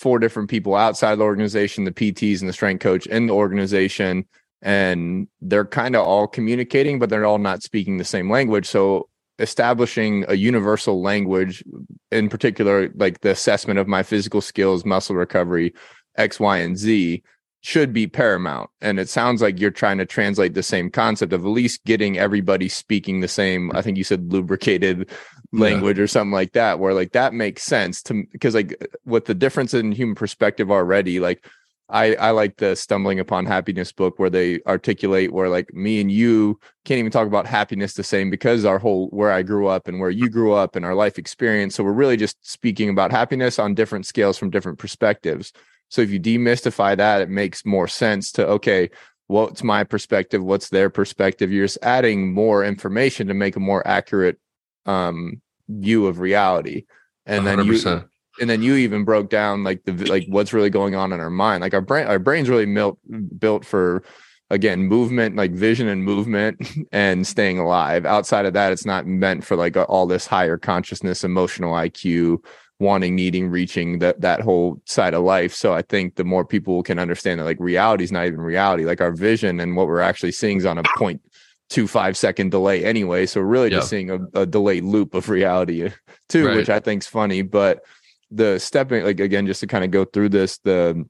[0.00, 4.24] four different people outside the organization, the PTs and the strength coach in the organization,
[4.62, 8.64] and they're kind of all communicating, but they're all not speaking the same language.
[8.66, 11.62] So establishing a universal language,
[12.10, 15.74] in particular, like the assessment of my physical skills, muscle recovery,
[16.16, 17.22] X, Y, and Z,
[17.62, 18.70] should be paramount.
[18.80, 22.18] And it sounds like you're trying to translate the same concept of at least getting
[22.18, 25.10] everybody speaking the same, I think you said lubricated
[25.52, 26.04] language yeah.
[26.04, 29.74] or something like that, where like that makes sense to because like with the difference
[29.74, 31.44] in human perspective already, like
[31.90, 36.10] I, I like the stumbling upon happiness book where they articulate where like me and
[36.10, 39.88] you can't even talk about happiness the same because our whole where I grew up
[39.88, 41.74] and where you grew up and our life experience.
[41.74, 45.52] So we're really just speaking about happiness on different scales from different perspectives.
[45.90, 48.90] So if you demystify that, it makes more sense to okay,
[49.26, 50.42] what's my perspective?
[50.42, 51.52] What's their perspective?
[51.52, 54.38] You're just adding more information to make a more accurate
[54.86, 56.86] um, view of reality.
[57.26, 57.44] And 100%.
[57.44, 58.04] then you
[58.40, 61.30] and then you even broke down like the like what's really going on in our
[61.30, 61.60] mind.
[61.60, 62.98] Like our brain, our brain's really built
[63.38, 64.02] built for
[64.50, 66.60] again movement like vision and movement
[66.92, 71.22] and staying alive outside of that it's not meant for like all this higher consciousness
[71.22, 72.36] emotional iq
[72.80, 75.54] wanting needing reaching that that whole side of life.
[75.54, 78.84] So i think the more people can understand that like reality is not even reality.
[78.84, 81.22] Like our vision and what we're actually seeing is on a point
[81.68, 83.26] two five second delay anyway.
[83.26, 85.90] So we're really just seeing a, a, delayed loop of reality
[86.28, 86.56] too right.
[86.56, 87.42] which i think's funny.
[87.42, 87.84] But
[88.30, 91.04] the stepping like again just to kind of go through this the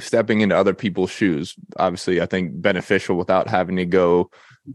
[0.00, 4.30] stepping into other people's shoes obviously i think beneficial without having to go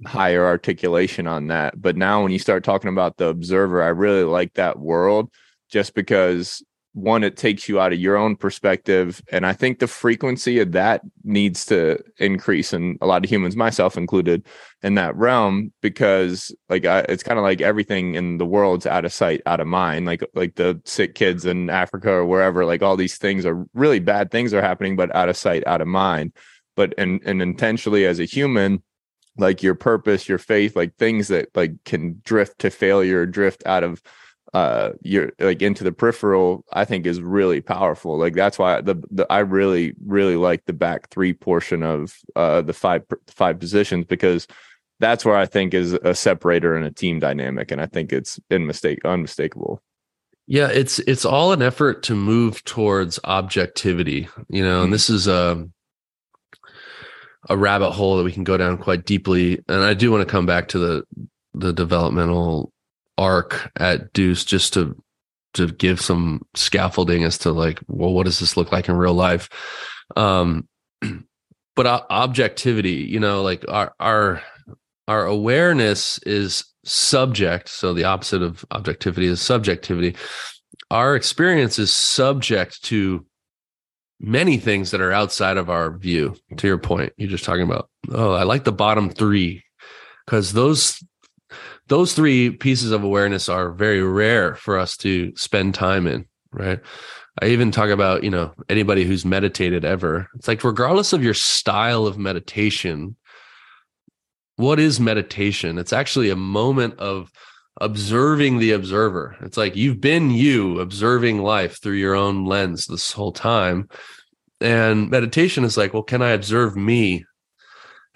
[0.05, 1.81] higher articulation on that.
[1.81, 5.31] But now when you start talking about the observer i really like that world
[5.69, 9.85] just because one it takes you out of your own perspective and i think the
[9.87, 14.43] frequency of that needs to increase and a lot of humans myself included
[14.81, 19.05] in that realm because like I, it's kind of like everything in the world's out
[19.05, 22.81] of sight out of mind like like the sick kids in africa or wherever like
[22.81, 25.87] all these things are really bad things are happening but out of sight out of
[25.87, 26.33] mind.
[26.75, 28.83] But and and intentionally as a human
[29.37, 33.83] like your purpose your faith like things that like can drift to failure drift out
[33.83, 34.01] of
[34.53, 38.95] uh you're like into the peripheral i think is really powerful like that's why the,
[39.11, 44.05] the i really really like the back three portion of uh the five five positions
[44.05, 44.47] because
[44.99, 48.39] that's where i think is a separator and a team dynamic and i think it's
[48.49, 49.81] in mistake unmistakable
[50.47, 54.85] yeah it's it's all an effort to move towards objectivity you know mm-hmm.
[54.85, 55.67] and this is a
[57.49, 60.31] a rabbit hole that we can go down quite deeply and i do want to
[60.31, 61.03] come back to the
[61.53, 62.71] the developmental
[63.17, 64.95] arc at Deuce just to
[65.53, 69.13] to give some scaffolding as to like, well, what does this look like in real
[69.13, 69.49] life?
[70.15, 70.67] Um,
[71.75, 74.43] but objectivity, you know, like our our
[75.07, 77.69] our awareness is subject.
[77.69, 80.15] So the opposite of objectivity is subjectivity.
[80.91, 83.25] Our experience is subject to
[84.19, 86.35] many things that are outside of our view.
[86.57, 89.63] To your point, you're just talking about, oh, I like the bottom three
[90.25, 91.03] because those
[91.87, 96.79] those three pieces of awareness are very rare for us to spend time in, right?
[97.41, 100.27] I even talk about, you know, anybody who's meditated ever.
[100.35, 103.15] It's like, regardless of your style of meditation,
[104.55, 105.77] what is meditation?
[105.77, 107.31] It's actually a moment of
[107.79, 109.37] observing the observer.
[109.41, 113.87] It's like you've been you observing life through your own lens this whole time.
[114.59, 117.23] And meditation is like, well, can I observe me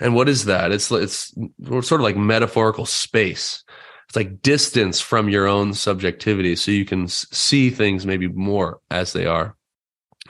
[0.01, 0.71] and what is that?
[0.71, 3.63] It's it's sort of like metaphorical space.
[4.09, 9.13] It's like distance from your own subjectivity, so you can see things maybe more as
[9.13, 9.55] they are.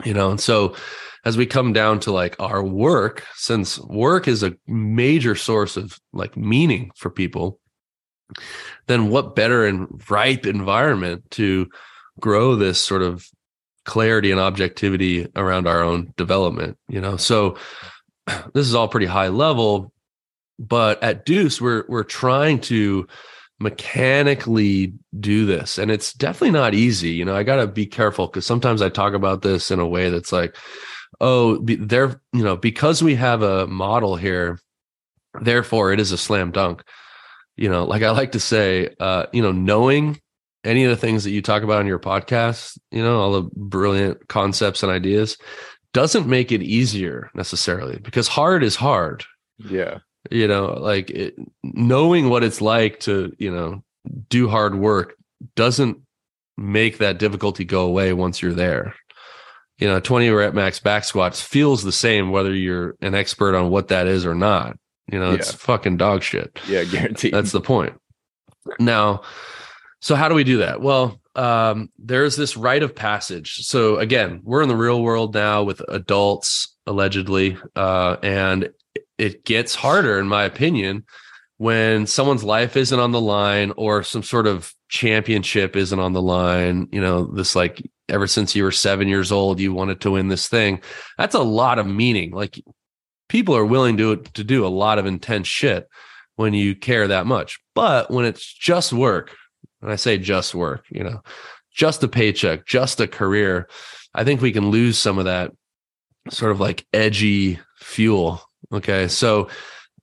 [0.04, 0.76] You know, and so
[1.24, 5.98] as we come down to like our work, since work is a major source of
[6.12, 7.58] like meaning for people,
[8.86, 11.68] then what better and ripe environment to
[12.20, 13.26] grow this sort of
[13.84, 17.16] clarity and objectivity around our own development, you know?
[17.16, 17.56] So
[18.54, 19.92] this is all pretty high level,
[20.58, 23.06] but at Deuce, we're we're trying to
[23.62, 28.26] mechanically do this and it's definitely not easy you know i got to be careful
[28.26, 30.56] because sometimes i talk about this in a way that's like
[31.20, 34.58] oh there you know because we have a model here
[35.40, 36.82] therefore it is a slam dunk.
[37.56, 40.20] You know like i like to say uh you know knowing
[40.64, 43.48] any of the things that you talk about in your podcast you know all the
[43.54, 45.36] brilliant concepts and ideas
[45.92, 49.24] doesn't make it easier necessarily because hard is hard.
[49.58, 49.98] Yeah.
[50.30, 53.82] You know, like it, knowing what it's like to, you know,
[54.28, 55.14] do hard work
[55.56, 55.98] doesn't
[56.56, 58.94] make that difficulty go away once you're there.
[59.78, 63.70] You know, 20 rep max back squats feels the same whether you're an expert on
[63.70, 64.76] what that is or not.
[65.10, 65.36] You know, yeah.
[65.36, 66.58] it's fucking dog shit.
[66.68, 67.34] Yeah, guaranteed.
[67.34, 67.94] That's the point.
[68.78, 69.22] Now,
[70.00, 70.80] so how do we do that?
[70.80, 73.56] Well, um, there's this rite of passage.
[73.66, 78.70] So again, we're in the real world now with adults allegedly, uh, and
[79.18, 81.04] it gets harder, in my opinion,
[81.58, 86.22] when someone's life isn't on the line or some sort of championship isn't on the
[86.22, 86.88] line.
[86.92, 90.28] You know, this like ever since you were seven years old, you wanted to win
[90.28, 90.80] this thing.
[91.18, 92.32] That's a lot of meaning.
[92.32, 92.62] Like
[93.28, 95.88] people are willing to to do a lot of intense shit
[96.36, 97.60] when you care that much.
[97.74, 99.34] But when it's just work,
[99.82, 101.22] and I say just work, you know,
[101.72, 103.68] just a paycheck, just a career,
[104.14, 105.52] I think we can lose some of that
[106.30, 108.42] sort of like edgy fuel.
[108.72, 109.08] Okay.
[109.08, 109.48] So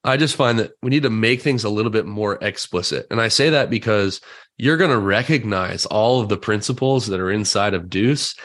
[0.03, 3.07] I just find that we need to make things a little bit more explicit.
[3.11, 4.21] And I say that because
[4.57, 8.35] you're going to recognize all of the principles that are inside of Deuce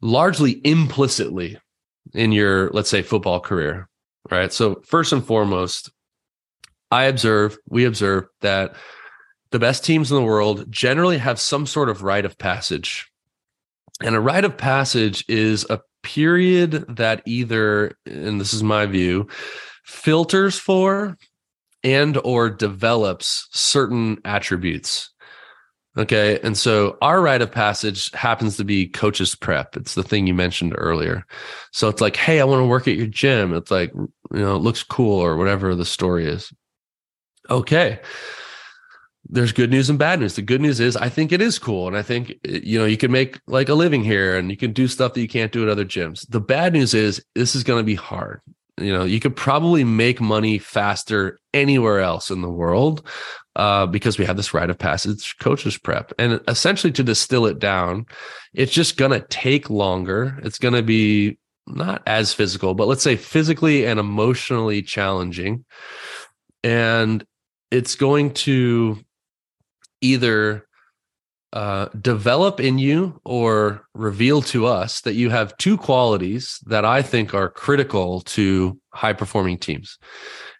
[0.00, 1.58] largely implicitly
[2.14, 3.88] in your, let's say, football career,
[4.30, 4.52] right?
[4.52, 5.90] So, first and foremost,
[6.90, 8.74] I observe, we observe that
[9.50, 13.10] the best teams in the world generally have some sort of rite of passage.
[14.02, 19.26] And a rite of passage is a period that either, and this is my view,
[19.84, 21.16] filters for
[21.82, 25.10] and or develops certain attributes.
[25.96, 26.38] Okay.
[26.44, 29.76] And so our rite of passage happens to be coach's prep.
[29.76, 31.24] It's the thing you mentioned earlier.
[31.72, 33.52] So it's like, hey, I want to work at your gym.
[33.52, 36.52] It's like, you know, it looks cool or whatever the story is.
[37.50, 37.98] Okay
[39.28, 40.36] there's good news and bad news.
[40.36, 41.86] The good news is I think it is cool.
[41.86, 44.72] And I think, you know, you can make like a living here and you can
[44.72, 46.26] do stuff that you can't do at other gyms.
[46.28, 48.40] The bad news is this is going to be hard.
[48.78, 53.06] You know, you could probably make money faster anywhere else in the world
[53.56, 56.12] uh, because we have this rite of passage coaches prep.
[56.18, 58.06] And essentially, to distill it down,
[58.54, 60.38] it's just going to take longer.
[60.44, 65.64] It's going to be not as physical, but let's say physically and emotionally challenging.
[66.62, 67.24] And
[67.70, 69.04] it's going to
[70.00, 70.66] either
[71.52, 77.00] uh, develop in you or reveal to us that you have two qualities that I
[77.00, 79.98] think are critical to high performing teams.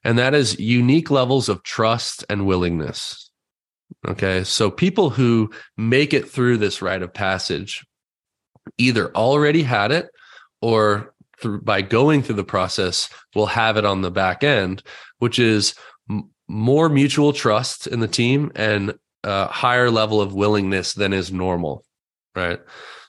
[0.03, 3.31] And that is unique levels of trust and willingness.
[4.07, 4.45] Okay.
[4.45, 7.85] So people who make it through this rite of passage
[8.79, 10.09] either already had it
[10.63, 14.83] or through, by going through the process will have it on the back end,
[15.19, 15.75] which is
[16.11, 21.33] m- more mutual trust in the team and a higher level of willingness than is
[21.33, 21.85] normal,
[22.35, 22.61] right?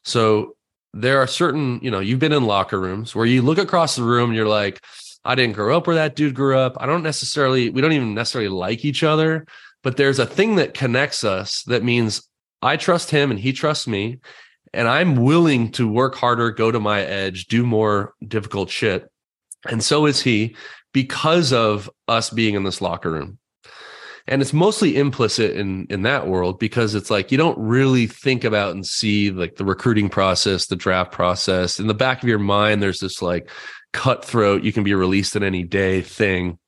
[0.03, 0.55] So
[0.93, 4.03] there are certain, you know, you've been in locker rooms where you look across the
[4.03, 4.81] room and you're like,
[5.23, 6.77] I didn't grow up where that dude grew up.
[6.79, 9.45] I don't necessarily, we don't even necessarily like each other,
[9.83, 12.27] but there's a thing that connects us that means
[12.61, 14.19] I trust him and he trusts me.
[14.73, 19.09] And I'm willing to work harder, go to my edge, do more difficult shit.
[19.67, 20.55] And so is he
[20.93, 23.39] because of us being in this locker room
[24.29, 28.43] and it's mostly implicit in in that world because it's like you don't really think
[28.43, 31.79] about and see like the recruiting process the draft process.
[31.79, 33.49] In the back of your mind there's this like
[33.91, 36.59] cutthroat you can be released at any day thing.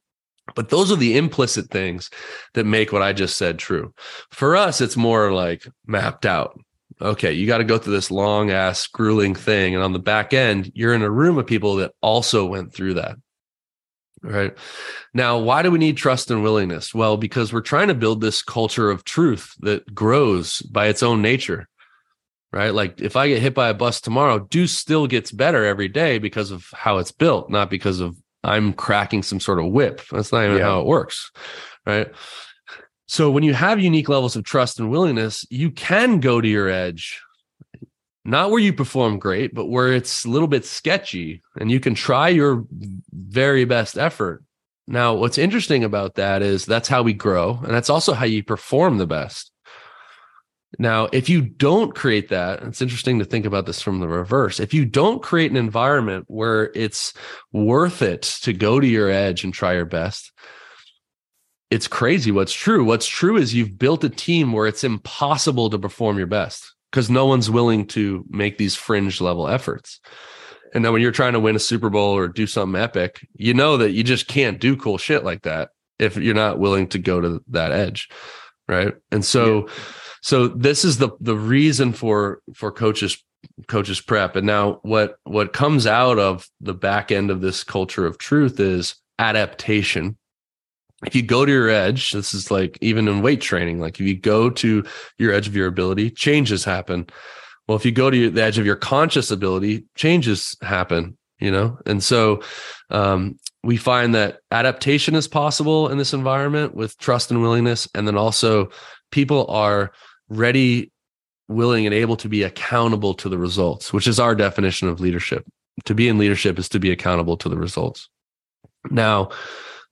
[0.56, 2.10] But those are the implicit things
[2.56, 3.94] that make what i just said true.
[4.32, 6.60] For us it's more like mapped out.
[7.00, 9.76] Okay you got to go through this long ass grueling thing.
[9.76, 12.96] And on the back end you're in a room of people that also went through
[12.96, 13.18] that
[14.24, 14.56] Right.
[15.14, 16.94] Now, why do we need trust and willingness?
[16.94, 21.22] Well, because we're trying to build this culture of truth that grows by its own
[21.22, 21.68] nature.
[22.54, 22.74] Right.
[22.74, 26.20] Like if I get hit by a bus tomorrow, Deuce still gets better every day
[26.20, 30.02] because of how it's built, not because of I'm cracking some sort of whip.
[30.12, 30.64] That's not even yeah.
[30.66, 31.32] how it works.
[31.86, 32.12] Right.
[33.08, 36.70] So when you have unique levels of trust and willingness, you can go to your
[36.70, 37.22] edge
[38.24, 41.96] not where you perform great, but where it's a little bit sketchy and you can
[41.96, 42.66] try your
[43.12, 44.44] very best effort.
[44.88, 48.44] Now, what's interesting about that is that's how we grow, and that's also how you
[48.44, 49.52] perform the best.
[50.80, 54.60] Now, if you don't create that, it's interesting to think about this from the reverse.
[54.60, 57.14] If you don't create an environment where it's
[57.52, 60.32] worth it to go to your edge and try your best,
[61.70, 62.84] it's crazy what's true.
[62.84, 67.10] What's true is you've built a team where it's impossible to perform your best because
[67.10, 70.00] no one's willing to make these fringe level efforts.
[70.74, 73.54] And then when you're trying to win a Super Bowl or do something epic, you
[73.54, 75.70] know that you just can't do cool shit like that
[76.00, 78.10] if you're not willing to go to that edge.
[78.68, 78.94] Right.
[79.12, 79.74] And so yeah.
[80.22, 83.22] so this is the the reason for for coaches
[83.68, 84.36] coaches prep.
[84.36, 88.60] And now what what comes out of the back end of this culture of truth
[88.60, 90.18] is adaptation
[91.06, 94.06] if you go to your edge, this is like even in weight training, like if
[94.06, 94.84] you go to
[95.18, 97.08] your edge of your ability, changes happen.
[97.68, 101.80] Well, if you go to the edge of your conscious ability, changes happen, you know?
[101.86, 102.42] And so
[102.90, 107.88] um, we find that adaptation is possible in this environment with trust and willingness.
[107.96, 108.70] And then also
[109.12, 109.92] people are
[110.30, 110.92] ready,
[111.48, 115.46] willing, and able to be accountable to the results, which is our definition of leadership.
[115.86, 118.10] To be in leadership is to be accountable to the results.
[118.90, 119.30] Now,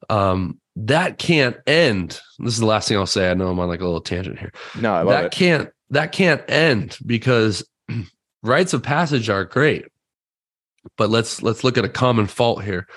[0.09, 2.19] um, that can't end.
[2.39, 3.29] This is the last thing I'll say.
[3.29, 4.51] I know I'm on like a little tangent here.
[4.79, 5.31] No, that it.
[5.31, 7.67] can't that can't end because
[8.43, 9.85] rites of passage are great.
[10.97, 12.87] But let's let's look at a common fault here.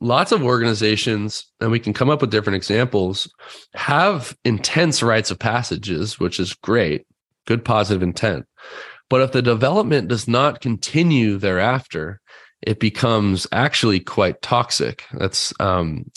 [0.00, 3.32] Lots of organizations, and we can come up with different examples,
[3.74, 7.06] have intense rites of passages, which is great,
[7.46, 8.46] good positive intent.
[9.08, 12.20] But if the development does not continue thereafter,
[12.60, 15.04] it becomes actually quite toxic.
[15.12, 16.10] That's um,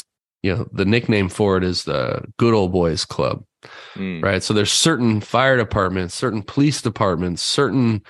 [0.46, 3.44] you know the nickname for it is the good old boys club
[3.96, 4.24] mm.
[4.24, 8.04] right so there's certain fire departments certain police departments certain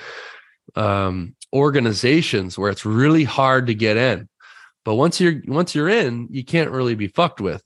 [0.76, 4.28] um, organizations where it's really hard to get in.
[4.84, 7.64] But once you're once you're in, you can't really be fucked with.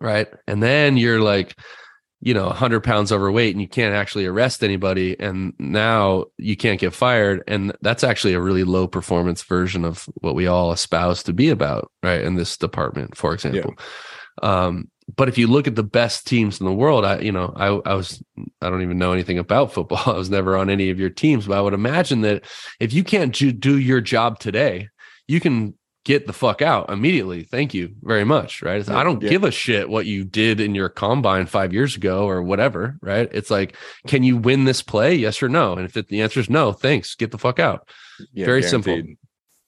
[0.00, 0.28] Right.
[0.46, 1.54] And then you're like,
[2.20, 5.18] you know, 100 pounds overweight and you can't actually arrest anybody.
[5.20, 7.44] And now you can't get fired.
[7.46, 11.48] And that's actually a really low performance version of what we all espouse to be
[11.48, 12.20] about, right?
[12.20, 13.74] In this department, for example.
[14.42, 14.66] Yeah.
[14.66, 17.52] Um, but if you look at the best teams in the world, I, you know,
[17.56, 18.22] I, I was,
[18.60, 20.02] I don't even know anything about football.
[20.06, 22.44] I was never on any of your teams, but I would imagine that
[22.80, 24.88] if you can't do your job today,
[25.28, 25.74] you can
[26.08, 27.42] get the fuck out immediately.
[27.42, 28.62] Thank you very much.
[28.62, 28.82] Right.
[28.88, 29.28] Yeah, I don't yeah.
[29.28, 32.96] give a shit what you did in your combine five years ago or whatever.
[33.02, 33.28] Right.
[33.30, 35.14] It's like, can you win this play?
[35.14, 35.74] Yes or no?
[35.74, 37.14] And if it, the answer is no, thanks.
[37.14, 37.90] Get the fuck out.
[38.32, 38.84] Yeah, very guaranteed.
[38.86, 39.14] simple.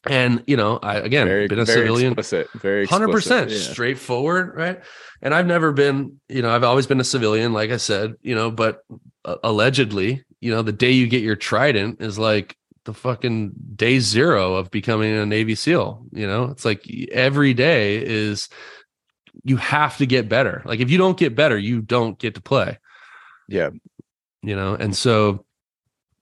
[0.07, 4.57] And you know, I again very, been a very civilian, explicit, very hundred percent straightforward,
[4.57, 4.81] right?
[5.21, 8.35] And I've never been, you know, I've always been a civilian, like I said, you
[8.35, 8.83] know, but
[9.27, 12.57] uh, allegedly, you know, the day you get your trident is like
[12.91, 16.05] the fucking day zero of becoming a Navy SEAL.
[16.13, 18.49] You know, it's like every day is
[19.45, 20.63] you have to get better.
[20.65, 22.79] Like if you don't get better, you don't get to play.
[23.49, 23.71] Yeah.
[24.43, 25.45] You know, and so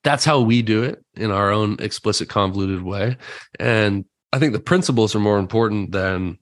[0.04, 3.16] that's how we do it in our own explicit, convoluted way.
[3.58, 6.38] And I think the principles are more important than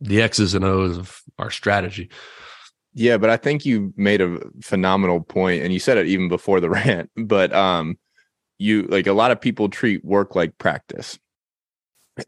[0.00, 2.08] the X's and O's of our strategy.
[2.94, 6.60] Yeah, but I think you made a phenomenal point, and you said it even before
[6.60, 7.10] the rant.
[7.16, 7.98] But um,
[8.58, 11.18] you like a lot of people treat work like practice.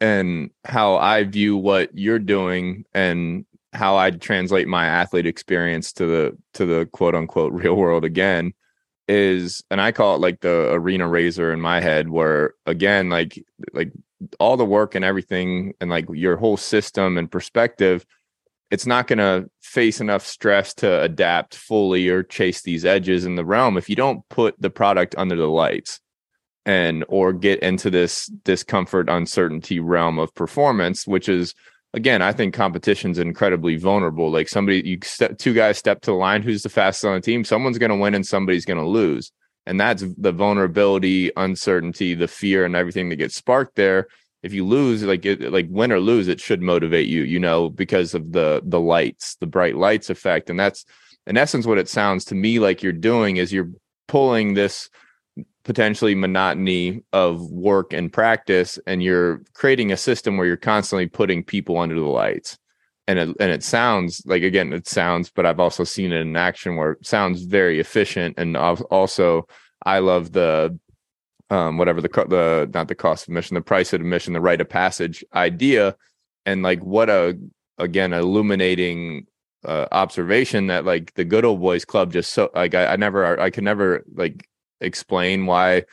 [0.01, 6.05] And how i view what you're doing and how i translate my athlete experience to
[6.05, 8.53] the to the quote unquote real world again
[9.09, 13.43] is and i call it like the arena razor in my head where again like
[13.73, 13.91] like
[14.39, 18.05] all the work and everything and like your whole system and perspective
[18.71, 23.37] it's not going to face enough stress to adapt fully or chase these edges in
[23.37, 26.01] the realm if you don't put the product under the lights
[26.69, 31.55] and or get into this discomfort uncertainty realm of performance which is
[31.95, 34.31] again i think competition's incredibly vulnerable.
[34.31, 37.21] Like somebody you step two guys step to the line who's the fastest on the
[37.21, 37.45] team?
[37.45, 39.33] Someone's going to win and somebody's going to lose.
[39.67, 44.09] And that's the vulnerability uncertainty the fear and everything that gets sparked there.
[44.43, 47.71] If you lose like it, like win or lose it should motivate you you know
[47.71, 50.51] because of the the lights the bright lights effect.
[50.51, 50.85] And that's
[51.27, 53.71] in essence what it sounds to me like you're doing is you're
[54.07, 54.91] pulling this
[55.65, 61.43] potentially monotony of work and practice and you're creating a system where you're constantly putting
[61.43, 62.59] people under the lights.
[63.07, 66.37] And it, and it sounds like again it sounds but i've also seen it in
[66.37, 68.35] action where it sounds very efficient.
[68.39, 69.47] And also
[69.85, 70.79] i love the
[71.51, 74.61] um whatever the the not the cost of admission the price of admission the rite
[74.61, 75.97] of passage idea.
[76.47, 77.39] And like what a
[77.79, 79.27] again illuminating
[79.65, 83.39] uh, observation that like the good old boys club just so like I, I never
[83.41, 84.49] I can never like
[84.81, 85.85] explain why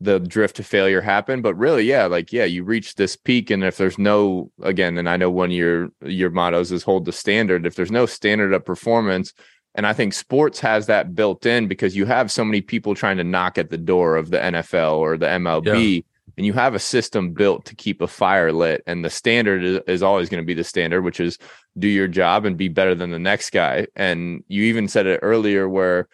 [0.00, 3.64] the drift to failure happened but really yeah like yeah you reach this peak and
[3.64, 7.12] if there's no again and i know one of your your mottos is hold the
[7.12, 9.32] standard if there's no standard of performance
[9.74, 13.16] and i think sports has that built in because you have so many people trying
[13.16, 16.02] to knock at the door of the nfl or the mlb yeah.
[16.36, 19.80] and you have a system built to keep a fire lit and the standard is,
[19.86, 21.38] is always going to be the standard which is
[21.78, 25.20] do your job and be better than the next guy and you even said it
[25.22, 26.06] earlier where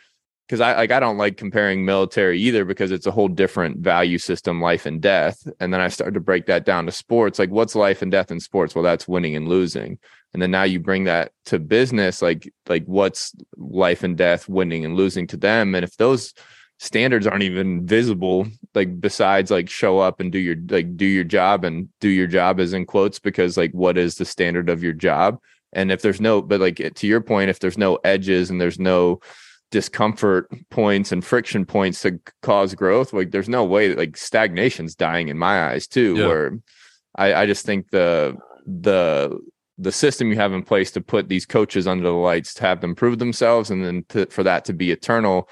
[0.52, 4.18] because I like I don't like comparing military either because it's a whole different value
[4.18, 5.48] system, life and death.
[5.60, 7.38] And then I started to break that down to sports.
[7.38, 8.74] Like, what's life and death in sports?
[8.74, 9.98] Well, that's winning and losing.
[10.34, 14.84] And then now you bring that to business, like like what's life and death, winning
[14.84, 15.74] and losing to them.
[15.74, 16.34] And if those
[16.78, 21.24] standards aren't even visible, like besides like show up and do your like do your
[21.24, 24.82] job and do your job as in quotes, because like what is the standard of
[24.82, 25.40] your job?
[25.72, 28.78] And if there's no, but like to your point, if there's no edges and there's
[28.78, 29.22] no
[29.72, 34.94] discomfort points and friction points to cause growth like there's no way that like stagnation's
[34.94, 36.26] dying in my eyes too yeah.
[36.26, 36.58] where
[37.16, 39.40] I, I just think the the
[39.78, 42.82] the system you have in place to put these coaches under the lights to have
[42.82, 45.48] them prove themselves and then to, for that to be eternal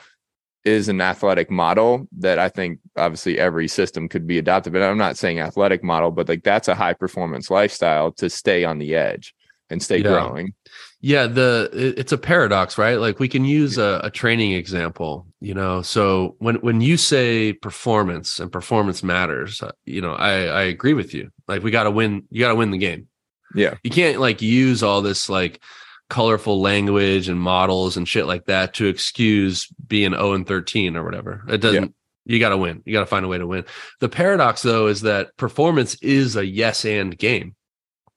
[0.65, 4.75] is an athletic model that I think obviously every system could be adopted.
[4.75, 8.65] But I'm not saying athletic model, but like that's a high performance lifestyle to stay
[8.65, 9.35] on the edge
[9.71, 10.11] and stay yeah.
[10.11, 10.55] growing.
[11.03, 12.97] Yeah, the it's a paradox, right?
[12.97, 15.81] Like we can use a, a, training example, you know.
[15.81, 20.93] So when when you say performance and performance matters, uh, you know, I I agree
[20.93, 21.31] with you.
[21.49, 23.09] Like we got to win, you got to win the game.
[23.55, 25.63] Yeah, you can't like use all this like
[26.11, 31.05] colorful language and models and shit like that to excuse being 0 and 13 or
[31.05, 31.45] whatever.
[31.49, 31.83] It doesn't.
[31.83, 31.89] Yeah.
[32.27, 32.83] You got to win.
[32.85, 33.65] You got to find a way to win.
[34.01, 37.57] The paradox, though, is that performance is a yes and game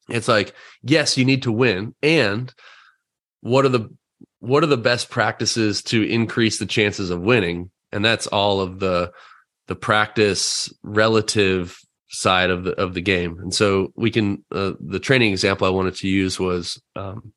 [0.10, 2.54] it's like yes you need to win and
[3.42, 3.90] what are the
[4.40, 8.80] what are the best practices to increase the chances of winning and that's all of
[8.80, 9.12] the
[9.68, 11.78] the practice relative
[12.14, 13.40] side of the of the game.
[13.40, 17.34] And so we can uh, the training example I wanted to use was um,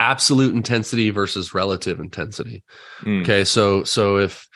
[0.00, 2.64] absolute intensity versus relative intensity.
[3.02, 3.22] Mm.
[3.22, 4.48] Okay, so so if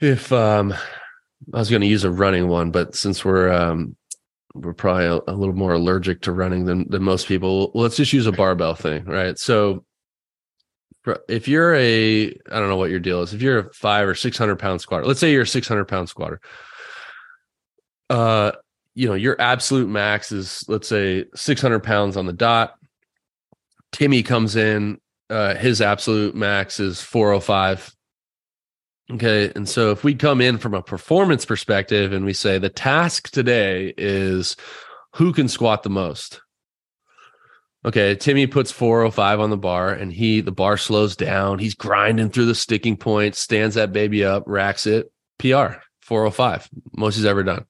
[0.00, 0.74] if um
[1.54, 3.96] I was going to use a running one, but since we're um
[4.60, 8.26] we're probably a, little more allergic to running than than most people, let's just use
[8.26, 9.38] a barbell thing, right?
[9.38, 9.84] So
[11.28, 13.32] if you're a I don't know what your deal is.
[13.32, 15.86] If you're a five or six hundred pound squatter, let's say you're a six hundred
[15.86, 16.40] pound squatter.
[18.10, 18.52] Uh,
[18.94, 22.74] you know, your absolute max is let's say six hundred pounds on the dot.
[23.92, 25.00] Timmy comes in,
[25.30, 27.95] uh, his absolute max is four hundred five.
[29.12, 32.68] Okay, and so if we come in from a performance perspective and we say the
[32.68, 34.56] task today is
[35.14, 36.40] who can squat the most
[37.86, 41.60] Okay, Timmy puts 405 on the bar and he the bar slows down.
[41.60, 46.68] He's grinding through the sticking point, stands that baby up, racks it, PR 405.
[46.96, 47.64] Most he's ever done.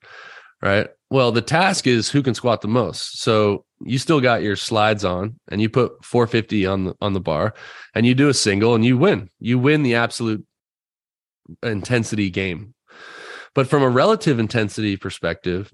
[0.62, 0.88] Right?
[1.10, 3.20] Well, the task is who can squat the most.
[3.20, 7.20] So you still got your slides on and you put 450 on the on the
[7.20, 7.52] bar
[7.94, 9.28] and you do a single and you win.
[9.38, 10.45] You win the absolute
[11.62, 12.74] intensity game.
[13.54, 15.72] But from a relative intensity perspective,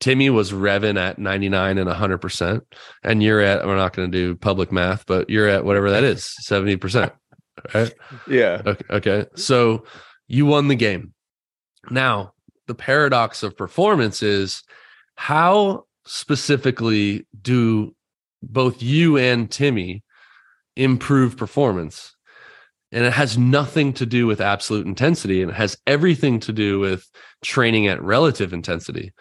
[0.00, 2.60] Timmy was revving at 99 and 100%.
[3.04, 6.04] And you're at, we're not going to do public math, but you're at whatever that
[6.04, 7.12] is, 70%.
[7.72, 7.94] Right?
[8.28, 8.62] Yeah.
[8.66, 9.26] Okay, okay.
[9.36, 9.84] So
[10.26, 11.14] you won the game.
[11.90, 12.32] Now,
[12.66, 14.62] the paradox of performance is
[15.14, 17.94] how specifically do
[18.42, 20.02] both you and Timmy
[20.76, 22.16] improve performance?
[22.92, 26.78] And it has nothing to do with absolute intensity and it has everything to do
[26.78, 27.10] with
[27.42, 29.12] training at relative intensity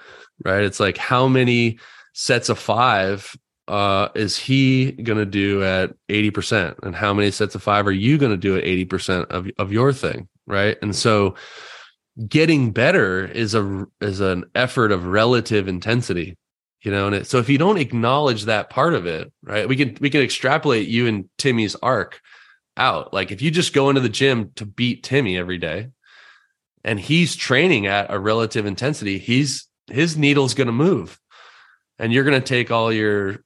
[0.45, 0.63] right?
[0.63, 1.80] It's like how many
[2.13, 3.36] sets of five
[3.67, 7.91] uh, is he going to do at 80% and how many sets of five are
[7.91, 10.78] you going to do at 80% of, of your thing right?
[10.82, 11.36] And so
[12.28, 16.38] getting better is a is an effort of relative intensity
[16.84, 17.05] you know?
[17.05, 20.09] And it, so if you don't acknowledge that part of it right we can we
[20.09, 22.19] can extrapolate you and timmy's arc
[22.78, 23.13] out.
[23.13, 25.89] Like if you just go into the gym to beat timmy every day
[26.84, 31.19] and he's training at a relative intensity he's his needle's going to move.
[31.99, 33.43] And you're going to take all your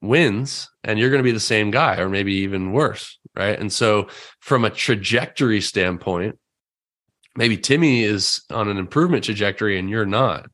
[0.00, 3.58] wins and you're going to be the same guy or maybe even worse right?
[3.58, 4.08] And so
[4.40, 6.38] from a trajectory standpoint
[7.36, 10.46] maybe timmy is on an improvement trajectory and you're not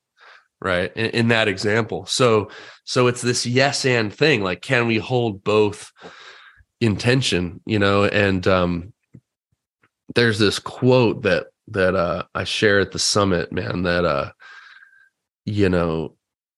[0.61, 2.07] right in, in that example.
[2.07, 2.51] So
[2.85, 5.91] so it's this yes and thing like can we hold both
[6.81, 8.93] intention you know and um
[10.15, 14.31] there's this quote that that uh i share at the summit man that uh
[15.45, 16.15] you know,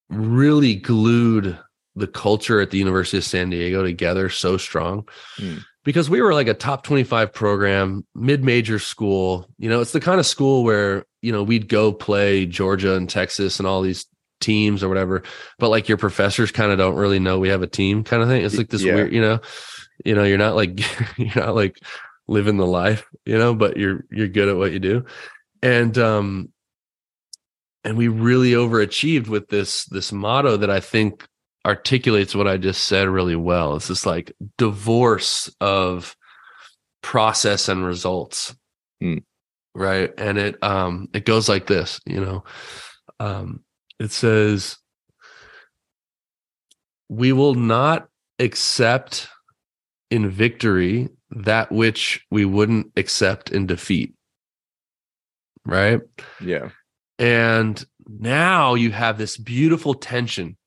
[0.08, 1.58] really glued
[1.94, 5.08] the culture at the University of San Diego together so strong.
[5.38, 5.62] Mm.
[5.84, 9.48] Because we were like a top 25 program, mid major school.
[9.58, 13.10] You know, it's the kind of school where, you know, we'd go play Georgia and
[13.10, 14.06] Texas and all these
[14.40, 15.22] teams or whatever,
[15.58, 18.28] but like your professors kind of don't really know we have a team kind of
[18.28, 18.44] thing.
[18.44, 18.94] It's like this yeah.
[18.94, 19.40] weird, you know,
[20.05, 20.80] you know, you're not like,
[21.18, 21.78] you're not like
[22.28, 25.05] living the life, you know, but you're, you're good at what you do.
[25.62, 26.53] And, um,
[27.84, 31.26] and we really overachieved with this this motto that I think
[31.64, 33.76] articulates what I just said really well.
[33.76, 36.16] It's this like divorce of
[37.03, 38.55] process and results.
[39.03, 39.24] Mm.
[39.74, 40.12] Right.
[40.18, 42.44] And it um it goes like this, you know.
[43.18, 43.64] Um
[43.98, 44.76] it says
[47.09, 49.28] we will not accept
[50.12, 54.14] in victory that which we wouldn't accept in defeat.
[55.64, 56.00] Right?
[56.44, 56.68] Yeah.
[57.18, 60.58] And now you have this beautiful tension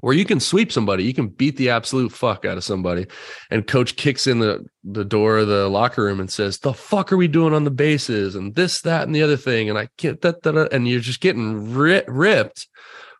[0.00, 3.06] where you can sweep somebody, you can beat the absolute fuck out of somebody.
[3.50, 7.10] And coach kicks in the, the door of the locker room and says, The fuck
[7.10, 8.34] are we doing on the bases?
[8.34, 9.70] And this, that, and the other thing.
[9.70, 12.68] And I can't, that, that, and you're just getting ri- ripped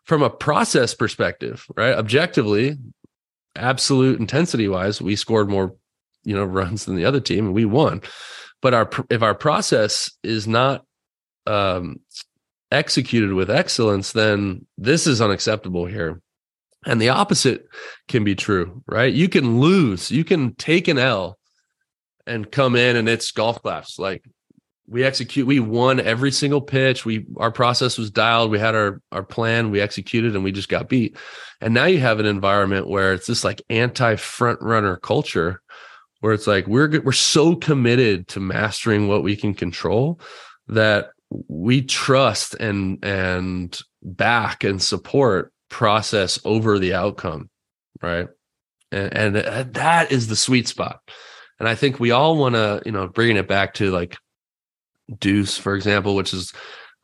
[0.05, 1.95] from a process perspective, right?
[1.95, 2.77] Objectively,
[3.55, 5.75] absolute intensity wise, we scored more,
[6.23, 8.01] you know, runs than the other team and we won.
[8.61, 10.85] But our, if our process is not,
[11.47, 12.01] um,
[12.71, 16.21] executed with excellence, then this is unacceptable here.
[16.85, 17.67] And the opposite
[18.07, 19.11] can be true, right?
[19.11, 21.37] You can lose, you can take an L
[22.25, 23.99] and come in and it's golf claps.
[23.99, 24.23] Like
[24.89, 27.05] we execute, we won every single pitch.
[27.05, 28.51] We our process was dialed.
[28.51, 31.15] We had our our plan, we executed, and we just got beat.
[31.61, 35.61] And now you have an environment where it's this like anti front runner culture
[36.19, 40.19] where it's like we're we're so committed to mastering what we can control
[40.67, 41.11] that
[41.47, 47.49] we trust and and back and support process over the outcome
[48.01, 48.27] right
[48.91, 50.99] and, and uh, that is the sweet spot
[51.59, 54.17] and i think we all want to you know bringing it back to like
[55.17, 56.53] Deuce, for example, which is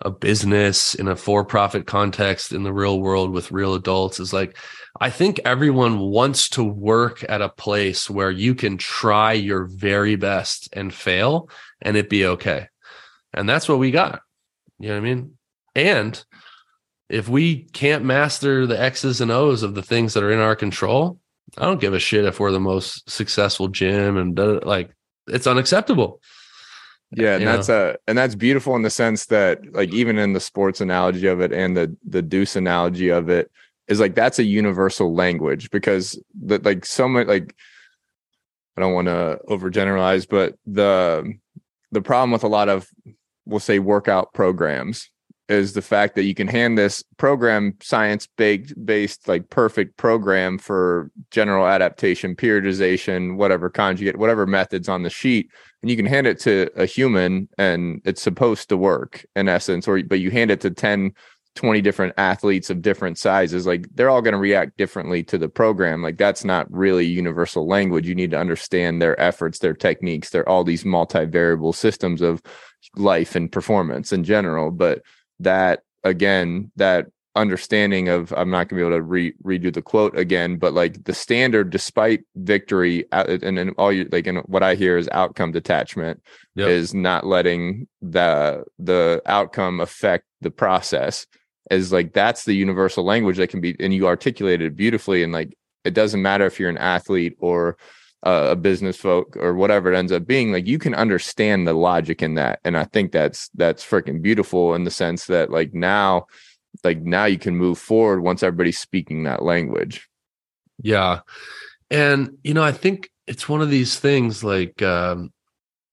[0.02, 4.58] a business in a for-profit context in the real world with real adults is like
[5.00, 10.16] I think everyone wants to work at a place where you can try your very
[10.16, 11.50] best and fail
[11.82, 12.68] and it be okay.
[13.34, 14.22] And that's what we got.
[14.80, 15.38] You know what I mean?
[15.76, 16.26] And
[17.10, 20.56] if we can't master the X's and O's of the things that are in our
[20.56, 21.20] control,
[21.58, 24.92] I don't give a shit if we're the most successful gym and like
[25.28, 26.22] it's unacceptable.
[27.12, 27.92] Yeah, and you that's know?
[27.92, 31.40] a and that's beautiful in the sense that like even in the sports analogy of
[31.40, 33.52] it and the the deuce analogy of it
[33.88, 37.56] is like that's a universal language because that like so much like
[38.78, 41.34] I don't want to overgeneralize, but the
[41.92, 42.90] the problem with a lot of
[43.46, 45.10] we'll say workout programs
[45.48, 50.58] is the fact that you can hand this program science based based like perfect program
[50.58, 55.50] for general adaptation periodization whatever conjugate whatever methods on the sheet
[55.82, 59.88] and you can hand it to a human and it's supposed to work in essence
[59.88, 61.14] or but you hand it to 10
[61.56, 65.48] 20 different athletes of different sizes like they're all going to react differently to the
[65.48, 68.08] program like that's not really universal language.
[68.08, 72.42] You need to understand their efforts their techniques they're all these multivariable systems of
[72.98, 75.02] life and performance in general but
[75.40, 79.82] that again that understanding of i'm not going to be able to re- redo the
[79.82, 84.40] quote again but like the standard despite victory uh, and, and all you like and
[84.46, 86.22] what i hear is outcome detachment
[86.56, 86.70] yep.
[86.70, 91.28] is not letting the the outcome affect the process
[91.72, 95.34] is like that's the universal language that can be and you articulated it beautifully and
[95.34, 97.78] like it doesn't matter if you're an athlete or
[98.24, 101.74] uh, a business folk or whatever it ends up being like you can understand the
[101.74, 102.60] logic in that.
[102.64, 106.26] And i think that's that's freaking beautiful in the sense that like now
[106.84, 110.08] like now you can move forward once everybody's speaking that language.
[110.82, 111.22] Yeah.
[111.92, 115.32] And you know i think it's one of these things like um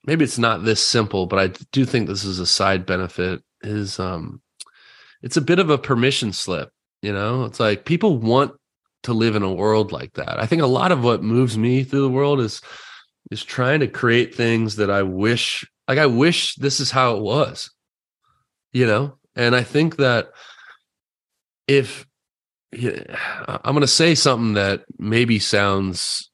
[0.05, 4.01] maybe it's not this simple but i do think this is a side benefit is
[4.01, 4.41] um
[5.23, 7.45] it's a bit of a permission slip you know?
[7.45, 8.53] It's like people want
[9.03, 10.41] to live in a world like that.
[10.41, 12.61] I think a lot of what moves me through the world is
[13.31, 17.23] is trying to create things that I wish like I wish this is how it
[17.23, 17.71] was.
[18.73, 19.19] You know?
[19.35, 20.31] And I think that
[21.67, 22.07] if
[22.73, 26.31] I'm going to say something that maybe sounds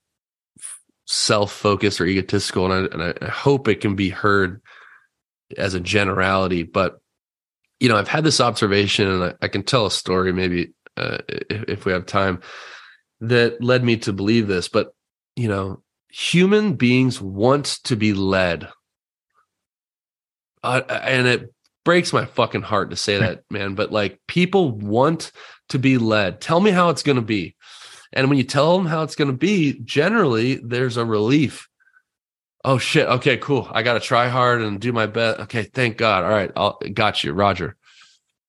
[1.07, 4.61] self-focused or egotistical and I, and I hope it can be heard
[5.57, 7.01] as a generality but
[7.81, 11.19] you know i've had this observation and I, I, can tell a story maybe uh,
[11.29, 12.41] if, if we have time,
[13.21, 14.69] that led me to believe this.
[14.69, 14.93] But
[15.37, 18.69] you know, human beings want to be led,
[20.63, 21.53] uh, and it
[21.85, 23.75] breaks my fucking heart to say that, man.
[23.75, 25.33] But like, people want
[25.71, 26.41] to be led.
[26.41, 27.57] Tell me how it's going to be.
[28.13, 31.69] And when you tell them how it's going to be, generally there's a relief.
[32.65, 33.07] Oh shit.
[33.07, 33.69] Okay, cool.
[33.71, 35.41] I got to try hard and do my best.
[35.41, 36.25] Okay, thank God.
[36.25, 37.77] All right, I'll got you, Roger.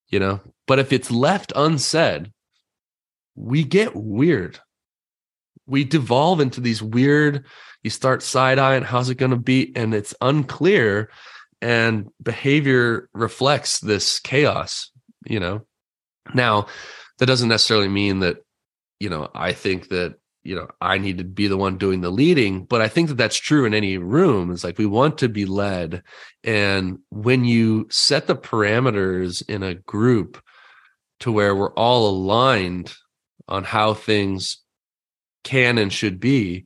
[0.08, 2.32] You know, but if it's left unsaid,
[3.40, 4.60] we get weird.
[5.66, 7.46] We devolve into these weird,
[7.84, 9.72] you start side eyeing, how's it going to be?
[9.76, 11.10] And it's unclear.
[11.62, 14.92] And behavior reflects this chaos,
[15.26, 15.62] you know?
[16.34, 16.68] Now,
[17.20, 18.38] that doesn't necessarily mean that,
[19.00, 22.10] you know, I think that, you know, I need to be the one doing the
[22.10, 24.52] leading, but I think that that's true in any room.
[24.52, 26.04] It's like we want to be led.
[26.44, 30.42] And when you set the parameters in a group
[31.22, 32.94] to where we're all aligned
[33.50, 34.60] on how things
[35.44, 36.66] can and should be,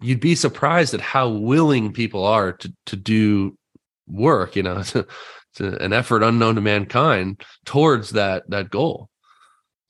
[0.00, 3.58] you'd be surprised at how willing people are to to do
[4.06, 4.56] work.
[4.56, 5.06] You know, to,
[5.56, 9.10] to an effort unknown to mankind towards that that goal.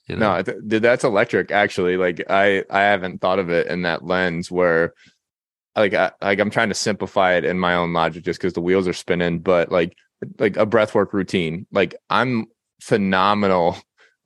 [0.08, 0.36] You know?
[0.36, 1.50] No, th- that's electric.
[1.50, 4.94] Actually, like I I haven't thought of it in that lens where
[5.76, 8.60] like I, like I'm trying to simplify it in my own logic just because the
[8.60, 9.40] wheels are spinning.
[9.40, 9.96] But like
[10.38, 12.46] like a breathwork routine, like I'm
[12.80, 13.76] phenomenal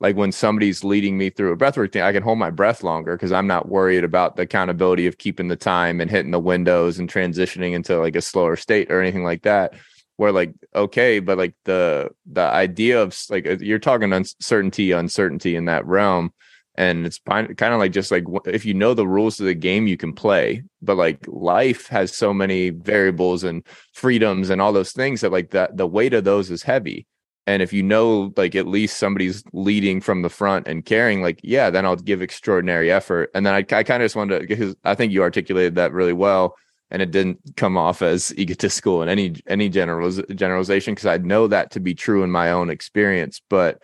[0.01, 3.15] like when somebody's leading me through a breathwork thing, I can hold my breath longer
[3.15, 6.97] because I'm not worried about the accountability of keeping the time and hitting the windows
[6.97, 9.75] and transitioning into like a slower state or anything like that.
[10.17, 15.55] Where like okay, but like the the idea of like uh, you're talking uncertainty, uncertainty
[15.55, 16.33] in that realm,
[16.75, 19.87] and it's kind of like just like if you know the rules of the game,
[19.87, 20.63] you can play.
[20.81, 25.51] But like life has so many variables and freedoms and all those things that like
[25.51, 27.05] that the weight of those is heavy
[27.47, 31.39] and if you know like at least somebody's leading from the front and carrying like
[31.43, 33.29] yeah then i'll give extraordinary effort.
[33.33, 35.93] And then i, I kind of just wanted to because i think you articulated that
[35.93, 36.55] really well
[36.91, 41.47] and it didn't come off as egotistical in any any generaliz- generalization because i know
[41.47, 43.41] that to be true in my own experience.
[43.49, 43.81] But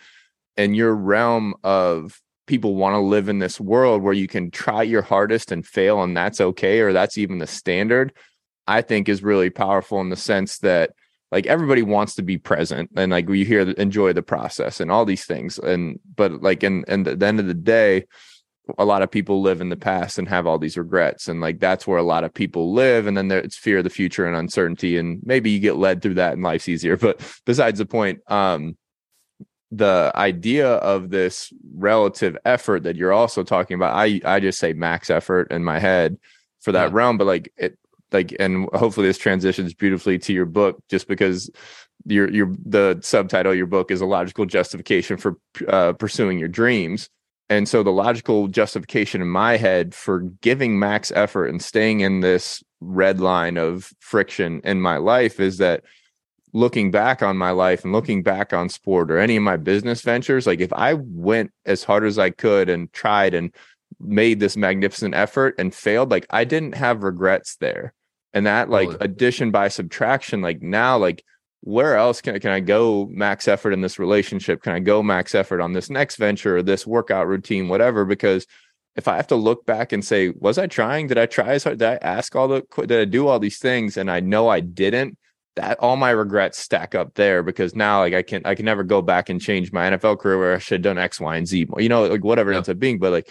[0.56, 4.82] in your realm of people want to live in this world where you can try
[4.82, 8.12] your hardest and fail and that's okay or that's even the standard
[8.66, 10.90] i think is really powerful in the sense that
[11.30, 15.04] like everybody wants to be present and like we hear enjoy the process and all
[15.04, 15.58] these things.
[15.58, 18.06] And but like in and at the end of the day
[18.78, 21.28] a lot of people live in the past and have all these regrets.
[21.28, 23.06] And like that's where a lot of people live.
[23.06, 24.98] And then it's fear of the future and uncertainty.
[24.98, 26.96] And maybe you get led through that and life's easier.
[27.08, 28.76] But besides the point um
[29.70, 34.72] the idea of this relative effort that you're also talking about i i just say
[34.72, 36.16] max effort in my head
[36.60, 36.96] for that yeah.
[36.96, 37.18] realm.
[37.18, 37.78] But like it
[38.12, 41.50] like and hopefully this transitions beautifully to your book just because
[42.06, 45.36] your your the subtitle of your book is a logical justification for
[45.68, 47.08] uh, pursuing your dreams.
[47.50, 52.20] And so the logical justification in my head for giving max effort and staying in
[52.20, 55.82] this red line of friction in my life is that
[56.52, 60.00] looking back on my life and looking back on sport or any of my business
[60.00, 63.54] ventures like if i went as hard as i could and tried and
[64.00, 67.92] made this magnificent effort and failed like i didn't have regrets there
[68.34, 71.24] and that like addition by subtraction like now like
[71.60, 74.62] where else can, can i go max effort in this relationship?
[74.62, 78.04] Can i go max effort on this next venture or this workout routine whatever?
[78.04, 78.46] Because
[78.96, 81.08] if i have to look back and say was i trying?
[81.08, 81.78] Did i try as hard?
[81.78, 83.96] Did i ask all the did i do all these things?
[83.96, 85.18] And i know i didn't
[85.56, 88.84] that all my regrets stack up there because now like i can i can never
[88.84, 91.48] go back and change my nfl career where i should have done x y and
[91.48, 93.00] z you know like whatever it ends up being.
[93.00, 93.28] But like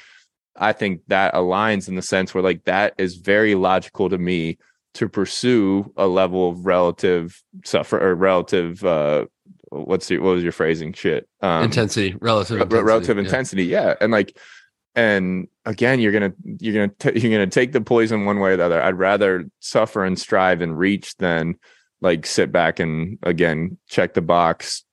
[0.55, 4.57] i think that aligns in the sense where like that is very logical to me
[4.97, 9.25] to pursue a level of relative suffer or relative uh
[9.69, 10.91] what's your what was your phrasing?
[10.93, 13.87] Shit um intensity relative intensity, relative intensity yeah.
[13.87, 13.93] yeah.
[14.01, 14.37] And like
[14.95, 18.57] and again you're gonna you're gonna t- you're gonna take the poison one way or
[18.57, 18.81] the other.
[18.81, 21.55] I'd rather suffer and strive and reach than
[22.01, 24.83] like sit back and again check the box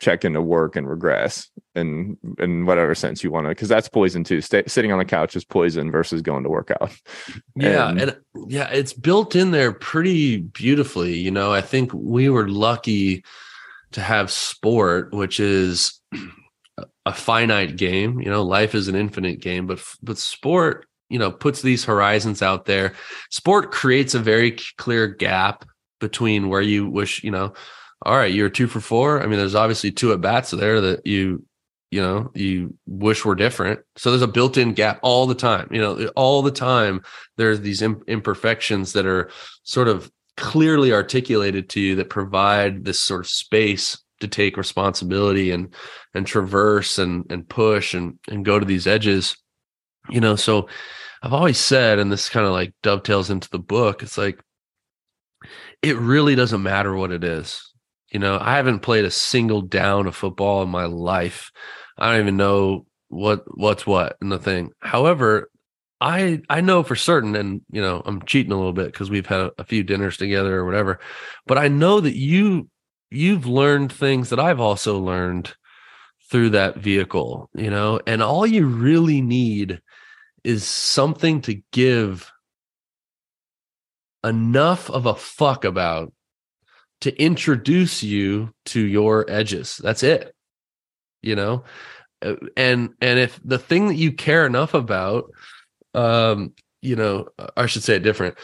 [0.00, 4.24] check into work and regress in in whatever sense you want to because that's poison
[4.24, 4.40] too.
[4.40, 6.90] Stay, sitting on the couch is poison versus going to work out.
[7.54, 8.16] Yeah and, and
[8.48, 11.52] yeah it's built in there pretty beautifully you know?
[11.52, 13.24] I think we were lucky
[13.92, 16.00] to have sport which is
[17.06, 18.42] a finite game you know?
[18.42, 22.94] Life is an infinite game but but sport you know puts these horizons out there.
[23.30, 25.66] Sport creates a very clear gap
[26.00, 27.52] between where you wish you know
[28.02, 29.22] all right, you're two for four.
[29.22, 31.44] I mean, there's obviously two at bats there that you,
[31.90, 33.80] you know, you wish were different.
[33.96, 35.68] So there's a built-in gap all the time.
[35.70, 37.02] You know, all the time
[37.36, 39.30] there's these imperfections that are
[39.64, 45.50] sort of clearly articulated to you that provide this sort of space to take responsibility
[45.50, 45.74] and
[46.14, 49.36] and traverse and and push and and go to these edges.
[50.08, 50.68] You know, so
[51.22, 54.02] I've always said, and this kind of like dovetails into the book.
[54.02, 54.40] It's like
[55.82, 57.69] it really doesn't matter what it is
[58.10, 61.50] you know, I haven't played a single down of football in my life.
[61.96, 64.70] I don't even know what what's what in the thing.
[64.80, 65.50] However,
[66.00, 69.26] I I know for certain, and you know, I'm cheating a little bit because we've
[69.26, 70.98] had a, few dinners together or whatever.
[71.46, 72.68] But I know that you
[73.10, 75.54] you've learned things that I've also learned
[76.30, 79.80] through that vehicle, you know, and all you really need
[80.44, 82.30] is something to give
[84.24, 86.12] enough of a fuck about
[87.00, 89.80] to introduce you to your edges.
[89.82, 90.34] That's it.
[91.22, 91.64] You know?
[92.22, 95.30] Uh, and and if the thing that you care enough about
[95.94, 98.38] um you know, I should say it different.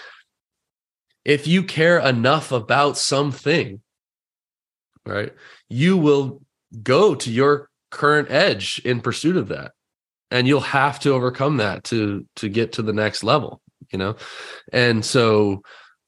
[1.24, 3.80] If you care enough about something,
[5.04, 5.32] right?
[5.68, 6.42] You will
[6.82, 9.72] go to your current edge in pursuit of that.
[10.30, 13.60] And you'll have to overcome that to to get to the next level,
[13.92, 14.16] you know?
[14.72, 15.62] And so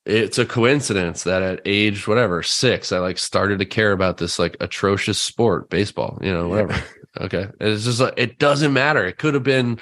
[0.08, 4.38] it's a coincidence that at age whatever six i like started to care about this
[4.38, 6.82] like atrocious sport baseball you know whatever yeah.
[7.20, 9.78] okay it's just like it doesn't matter it could have been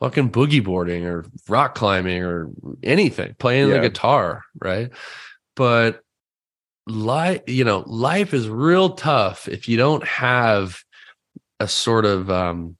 [0.00, 2.50] fucking boogie boarding or rock climbing or
[2.82, 3.74] anything playing yeah.
[3.74, 4.90] the guitar right
[5.56, 6.02] but
[6.86, 10.82] life you know life is real tough if you don't have
[11.58, 12.76] a sort of um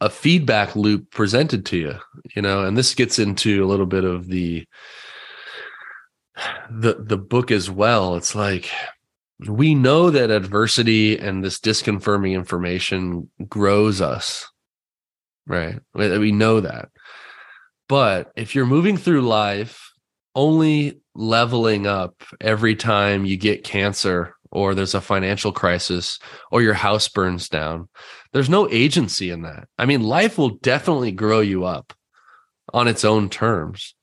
[0.00, 1.94] a feedback loop presented to you
[2.34, 4.64] you know and this gets into a little bit of the
[6.70, 8.16] the the book as well.
[8.16, 8.70] It's like
[9.46, 14.50] we know that adversity and this disconfirming information grows us
[15.50, 15.80] right?
[15.94, 16.88] We know that.
[17.88, 19.92] But if you're moving through life
[20.36, 26.18] only leveling up every time you get cancer or there's a financial crisis
[26.50, 27.88] or your house burns down
[28.32, 29.68] there's no agency in that.
[29.78, 31.92] I mean, life will definitely grow you up
[32.72, 33.94] on its own terms.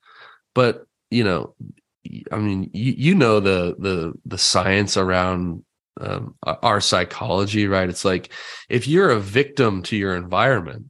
[0.53, 1.55] But, you know,
[2.31, 5.63] I mean, you, you know the the the science around
[5.99, 7.89] um, our psychology, right?
[7.89, 8.31] It's like
[8.69, 10.85] if you're a victim to your environment,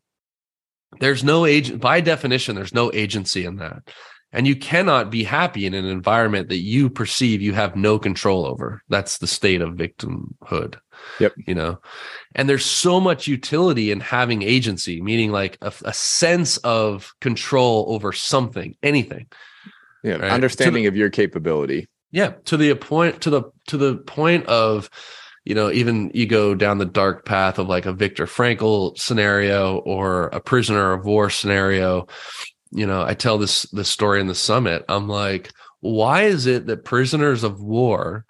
[0.99, 2.55] there's no agent by definition.
[2.55, 3.89] There's no agency in that.
[4.33, 8.45] And you cannot be happy in an environment that you perceive you have no control
[8.45, 8.83] over.
[8.89, 10.75] That's the state of victimhood.
[11.19, 11.33] Yep.
[11.47, 11.79] You know,
[12.35, 17.85] and there's so much utility in having agency, meaning like a, a sense of control
[17.87, 19.27] over something, anything.
[20.03, 20.15] Yeah.
[20.15, 20.31] Right?
[20.31, 21.87] Understanding the, of your capability.
[22.11, 22.33] Yeah.
[22.45, 24.89] To the point, to the, to the point of,
[25.45, 29.77] you know, even you go down the dark path of like a Viktor Frankl scenario
[29.77, 32.07] or a prisoner of war scenario.
[32.71, 34.85] You know, I tell this this story in the summit.
[34.89, 38.25] I'm like, why is it that prisoners of war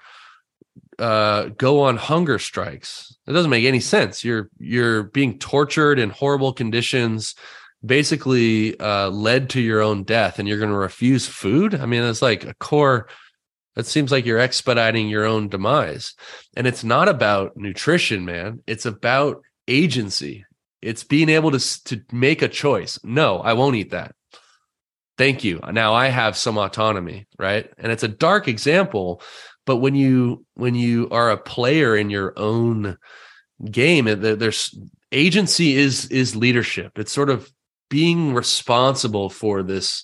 [1.00, 3.16] uh, go on hunger strikes?
[3.28, 4.24] It doesn't make any sense.
[4.24, 7.36] You're you're being tortured in horrible conditions,
[7.86, 11.76] basically uh, led to your own death, and you're going to refuse food.
[11.76, 13.08] I mean, it's like a core
[13.78, 16.16] it seems like you're expediting your own demise.
[16.56, 18.64] And it's not about nutrition, man.
[18.66, 20.46] It's about agency.
[20.82, 23.00] It's being able to, to make a choice.
[23.04, 24.16] No, I won't eat that.
[25.18, 25.60] Thank you.
[25.72, 27.72] Now I have some autonomy, right?
[27.78, 29.22] And it's a dark example,
[29.66, 32.98] but when you when you are a player in your own
[33.72, 34.78] game, there's
[35.12, 37.00] agency is is leadership.
[37.00, 37.52] It's sort of
[37.90, 40.04] being responsible for this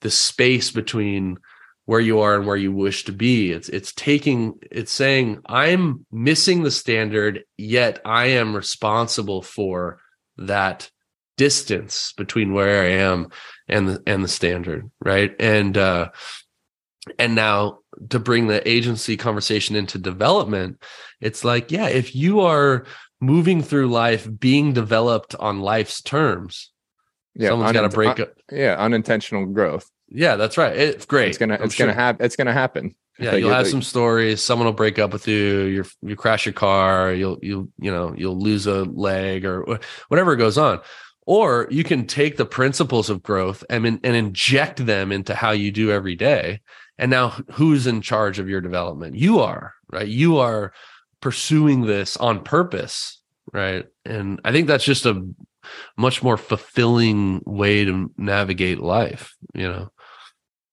[0.00, 1.36] this space between
[1.84, 3.52] where you are and where you wish to be.
[3.52, 10.00] It's it's taking it's saying I'm missing the standard, yet I am responsible for
[10.38, 10.90] that
[11.40, 13.28] distance between where I am
[13.66, 15.34] and the and the standard, right?
[15.40, 16.10] And uh
[17.18, 17.78] and now
[18.10, 20.82] to bring the agency conversation into development,
[21.18, 22.84] it's like, yeah, if you are
[23.22, 26.70] moving through life being developed on life's terms,
[27.34, 28.34] yeah, someone's got to break up.
[28.52, 29.90] Yeah, unintentional growth.
[30.10, 30.76] Yeah, that's right.
[30.76, 31.28] It's great.
[31.28, 31.86] It's gonna it's sure.
[31.86, 32.26] gonna happen.
[32.26, 32.94] It's gonna happen.
[33.18, 34.42] Yeah, you'll have some stories.
[34.42, 35.62] Someone will break up with you.
[35.62, 37.14] You you crash your car.
[37.14, 39.78] You'll you you know you'll lose a leg or
[40.08, 40.80] whatever goes on.
[41.30, 45.70] Or you can take the principles of growth and and inject them into how you
[45.70, 46.58] do every day.
[46.98, 49.14] And now, who's in charge of your development?
[49.14, 50.08] You are right.
[50.08, 50.72] You are
[51.20, 53.22] pursuing this on purpose,
[53.52, 53.86] right?
[54.04, 55.24] And I think that's just a
[55.96, 59.36] much more fulfilling way to navigate life.
[59.54, 59.92] You know.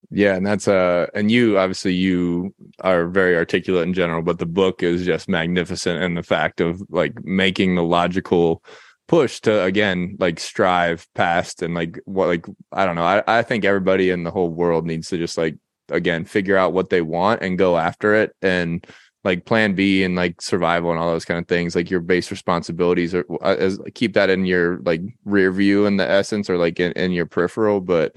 [0.10, 4.48] Yeah, and that's uh and you obviously you are very articulate in general, but the
[4.48, 8.64] book is just magnificent in the fact of like making the logical
[9.08, 13.04] push to again like strive past and like what like I don't know.
[13.04, 15.56] I, I think everybody in the whole world needs to just like
[15.90, 18.86] again figure out what they want and go after it and
[19.24, 22.32] like plan B and like survival and all those kind of things, like your base
[22.32, 26.58] responsibilities or uh, as keep that in your like rear view in the essence or
[26.58, 27.82] like in, in your peripheral.
[27.82, 28.16] But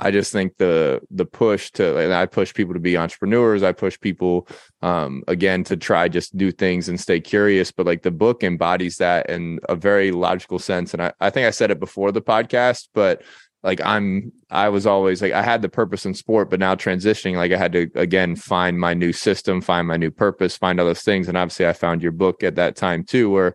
[0.00, 3.62] I just think the the push to like, I push people to be entrepreneurs.
[3.62, 4.48] I push people
[4.82, 7.70] um again to try just do things and stay curious.
[7.70, 10.94] But like the book embodies that in a very logical sense.
[10.94, 13.22] And I, I think I said it before the podcast, but
[13.62, 17.36] like I'm I was always like I had the purpose in sport, but now transitioning,
[17.36, 20.86] like I had to again find my new system, find my new purpose, find all
[20.86, 21.28] those things.
[21.28, 23.54] And obviously I found your book at that time too, where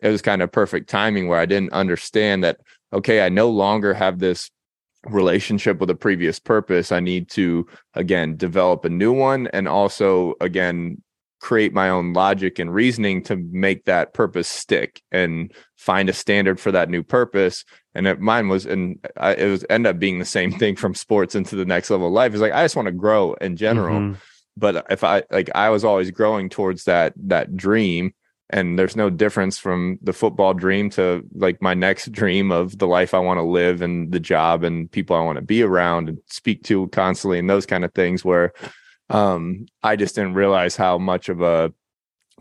[0.00, 2.58] it was kind of perfect timing where I didn't understand that
[2.92, 4.50] okay, I no longer have this
[5.04, 10.34] relationship with a previous purpose i need to again develop a new one and also
[10.40, 11.00] again
[11.40, 16.58] create my own logic and reasoning to make that purpose stick and find a standard
[16.58, 17.64] for that new purpose.
[17.94, 20.94] And it, mine was and I, it was end up being the same thing from
[20.94, 22.34] sports into the next level of life.
[22.34, 24.00] Is like i just want to grow in general.
[24.00, 24.18] Mm-hmm.
[24.56, 28.12] but if i like i was always growing towards that that dream
[28.50, 32.86] and there's no difference from the football dream to like my next dream of the
[32.86, 36.08] life I want to live and the job and people I want to be around
[36.08, 38.52] and speak to constantly and those kind of things where
[39.10, 41.72] um I just didn't realize how much of a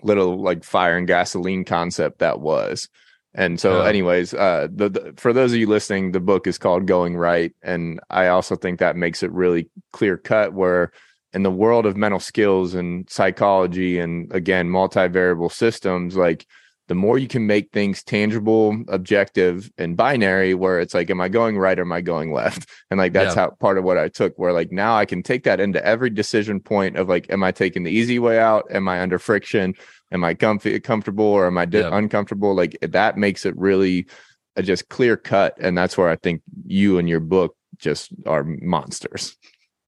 [0.03, 2.89] little like fire and gasoline concept that was.
[3.33, 6.85] And so anyways, uh the, the for those of you listening, the book is called
[6.85, 10.91] Going Right and I also think that makes it really clear cut where
[11.35, 16.47] in the world of mental skills and psychology and again multivariable systems like
[16.87, 21.27] the more you can make things tangible objective and binary where it's like am i
[21.27, 22.69] going right or am i going left?
[22.91, 23.43] And like that's yeah.
[23.43, 26.09] how part of what i took where like now i can take that into every
[26.09, 28.65] decision point of like am i taking the easy way out?
[28.71, 29.73] Am i under friction?
[30.11, 31.97] Am i comfy comfortable or am i di- yeah.
[31.97, 32.55] uncomfortable?
[32.55, 34.07] Like that makes it really
[34.55, 38.43] a just clear cut and that's where i think you and your book just are
[38.43, 39.35] monsters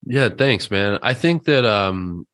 [0.09, 0.99] yeah, thanks, man.
[1.01, 2.25] I think that um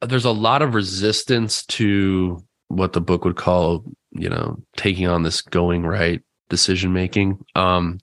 [0.00, 5.22] there's a lot of resistance to what the book would call, you know, taking on
[5.24, 7.38] this going right decision making.
[7.54, 7.98] Um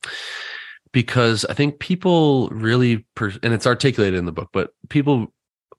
[0.91, 5.33] because I think people really per- and it's articulated in the book, but people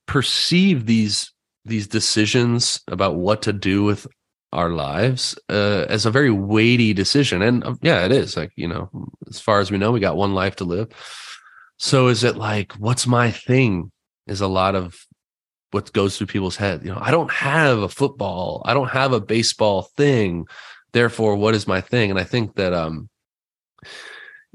[0.06, 1.32] perceive these
[1.64, 4.06] these decisions about what to do with
[4.52, 8.66] our lives uh, as a very weighty decision and uh, yeah it is like you
[8.66, 8.90] know
[9.28, 10.88] as far as we know we got one life to live
[11.82, 13.90] So is it like, what's my thing?
[14.26, 15.06] Is a lot of
[15.70, 16.84] what goes through people's head.
[16.84, 20.46] You know, I don't have a football, I don't have a baseball thing.
[20.92, 22.10] Therefore, what is my thing?
[22.10, 23.08] And I think that um,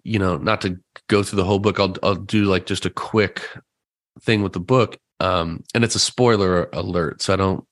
[0.03, 2.91] you know, not to go through the whole book, I'll I'll do like just a
[2.91, 3.41] quick
[4.21, 4.97] thing with the book.
[5.19, 7.65] Um, and it's a spoiler alert, so I don't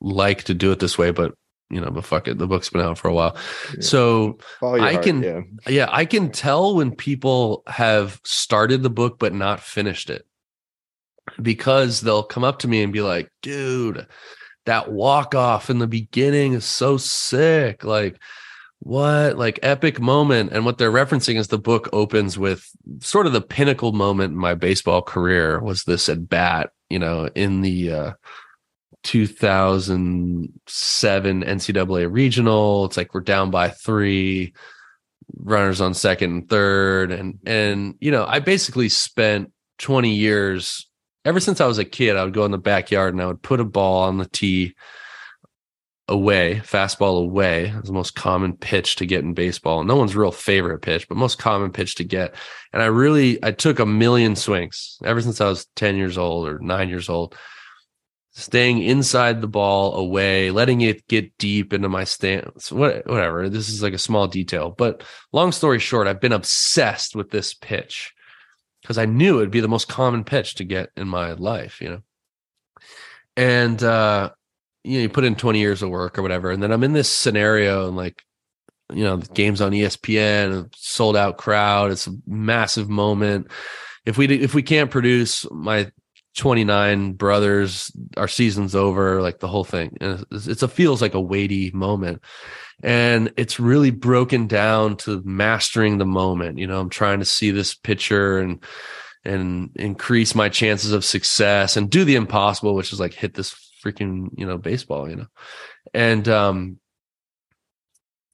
[0.00, 1.32] like to do it this way, but
[1.72, 3.36] you know, but fuck it, the book's been out for a while.
[3.74, 3.80] Yeah.
[3.80, 5.40] So I heart, can, yeah.
[5.66, 10.26] yeah, I can tell when people have started the book but not finished it
[11.40, 14.06] because they'll come up to me and be like, dude,
[14.66, 17.84] that walk off in the beginning is so sick.
[17.84, 18.20] Like,
[18.84, 22.68] what like epic moment and what they're referencing is the book opens with
[22.98, 27.28] sort of the pinnacle moment in my baseball career was this at bat you know
[27.36, 28.12] in the uh
[29.02, 34.52] 2007 ncaa regional it's like we're down by three
[35.38, 40.86] runners on second and third and and you know i basically spent 20 years
[41.24, 43.42] ever since I was a kid, I would go in the backyard and I would
[43.42, 44.74] put a ball on the tee
[46.08, 47.72] away, fastball away.
[47.76, 49.84] It's the most common pitch to get in baseball.
[49.84, 52.34] No one's real favorite pitch, but most common pitch to get.
[52.72, 56.48] And I really, I took a million swings ever since I was 10 years old
[56.48, 57.36] or nine years old,
[58.32, 63.48] staying inside the ball away, letting it get deep into my stance, whatever.
[63.48, 67.52] This is like a small detail, but long story short, I've been obsessed with this
[67.52, 68.12] pitch
[68.80, 71.90] because I knew it'd be the most common pitch to get in my life, you
[71.90, 72.02] know.
[73.36, 74.30] And uh,
[74.82, 76.92] you know, you put in 20 years of work or whatever, and then I'm in
[76.92, 78.22] this scenario and like,
[78.92, 83.48] you know, the game's on ESPN, sold out crowd, it's a massive moment.
[84.04, 85.92] If we if we can't produce my
[86.34, 89.96] 29 brothers, our season's over, like the whole thing.
[90.00, 92.22] And it's, it's a feels like a weighty moment.
[92.82, 96.58] And it's really broken down to mastering the moment.
[96.58, 98.64] You know i'm trying to see this picture and
[99.24, 103.54] and increase my chances of success and do the impossible which is like hit this
[103.84, 105.26] freaking you know baseball you know.
[105.94, 106.78] And um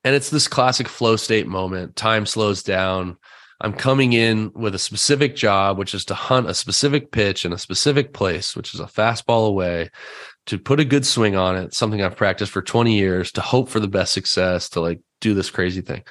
[0.05, 1.97] and it's this classic flow state moment.
[1.97, 3.19] Time slows down
[3.61, 7.53] i'm coming in with a specific job which is to hunt a specific pitch in
[7.53, 9.91] a specific place which is a fastball away
[10.49, 13.69] to put a good swing on it, something I've practiced for 20 years, to hope
[13.69, 16.05] for the best success, to like do this crazy thing.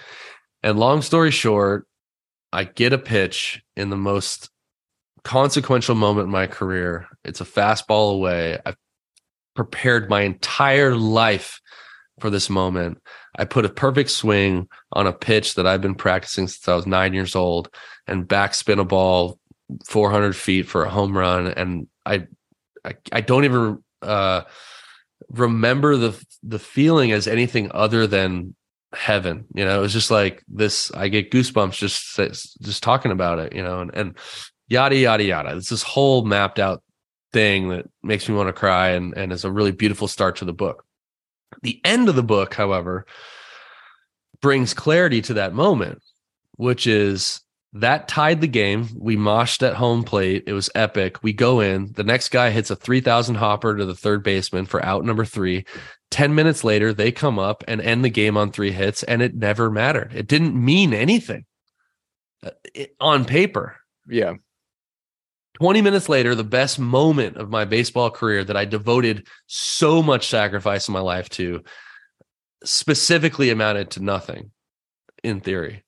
[0.62, 1.88] And long story short,
[2.54, 4.52] I get a pitch in the most
[5.24, 7.08] consequential moment in my career.
[7.24, 8.60] It's a fastball away.
[8.64, 8.78] I've
[9.56, 11.60] prepared my entire life
[12.20, 13.00] for this moment.
[13.38, 16.88] I put a perfect swing on a pitch that I've been practicing since I was
[16.88, 17.70] nine years old
[18.08, 19.40] and backspin a ball
[19.86, 21.48] 400 feet for a home run.
[21.48, 22.28] And I,
[22.84, 24.42] I, I don't even uh,
[25.30, 28.56] remember the the feeling as anything other than
[28.94, 29.46] heaven.
[29.54, 30.92] You know, it was just like this.
[30.92, 32.16] I get goosebumps just
[32.62, 33.54] just talking about it.
[33.54, 34.18] You know, and and
[34.68, 35.58] yada yada yada.
[35.58, 36.82] It's this whole mapped out
[37.34, 40.46] thing that makes me want to cry, and and is a really beautiful start to
[40.46, 40.86] the book.
[41.64, 43.06] The end of the book, however,
[44.42, 46.02] brings clarity to that moment,
[46.56, 47.42] which is
[47.74, 48.88] that tied the game.
[48.98, 50.44] We moshed at home plate.
[50.48, 51.22] It was epic.
[51.24, 51.92] We go in.
[51.94, 55.66] The next guy hits a 3,000 hopper to the third baseman for out number three.
[56.12, 59.36] 10 minutes later, they come up and end the game on three hits, and it
[59.36, 60.14] never mattered.
[60.16, 61.46] It didn't mean anything
[62.44, 63.78] uh, it, on paper.
[64.08, 64.36] Yeah.
[65.60, 70.28] 20 minutes later, the best moment of my baseball career that I devoted so much
[70.28, 71.64] sacrifice in my life to
[72.64, 74.52] specifically amounted to nothing
[75.24, 75.84] in theory.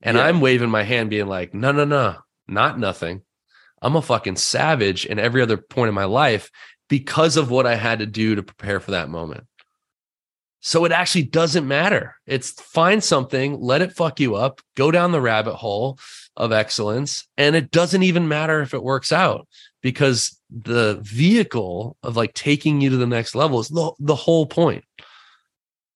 [0.00, 0.24] And yeah.
[0.24, 2.16] I'm waving my hand, being like, no, no, no,
[2.48, 3.22] not nothing.
[3.82, 6.50] I'm a fucking savage in every other point in my life
[6.88, 9.44] because of what I had to do to prepare for that moment.
[10.60, 12.16] So it actually doesn't matter.
[12.26, 15.98] It's find something, let it fuck you up, go down the rabbit hole
[16.36, 17.26] of excellence.
[17.36, 19.46] And it doesn't even matter if it works out
[19.82, 24.46] because the vehicle of like taking you to the next level is the, the whole
[24.46, 24.84] point.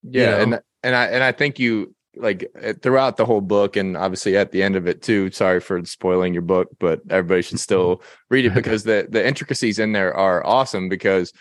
[0.03, 0.23] Yeah.
[0.23, 0.43] You know?
[0.43, 4.37] And, and I, and I think you, like eh, throughout the whole book and obviously
[4.37, 8.03] at the end of it too sorry for spoiling your book but everybody should still
[8.29, 11.33] read it because the the intricacies in there are awesome because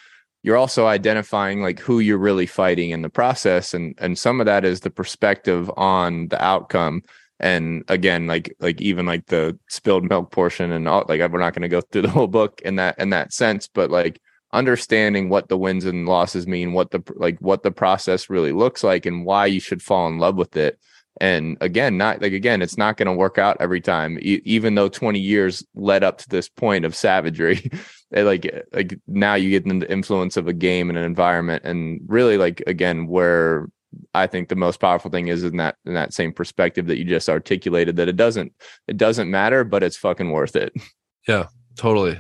[0.43, 4.45] you're also identifying like who you're really fighting in the process and and some of
[4.45, 7.01] that is the perspective on the outcome
[7.39, 11.53] and again like like even like the spilled milk portion and all like we're not
[11.53, 14.19] going to go through the whole book in that in that sense but like
[14.53, 18.83] understanding what the wins and losses mean, what the like what the process really looks
[18.83, 20.79] like and why you should fall in love with it.
[21.19, 24.19] And again, not like again, it's not going to work out every time.
[24.19, 27.71] E- even though 20 years led up to this point of savagery,
[28.11, 32.37] like like now you get the influence of a game and an environment and really
[32.37, 33.67] like again where
[34.13, 37.05] I think the most powerful thing is in that in that same perspective that you
[37.05, 38.53] just articulated that it doesn't
[38.87, 40.73] it doesn't matter, but it's fucking worth it.
[41.27, 42.17] Yeah, totally.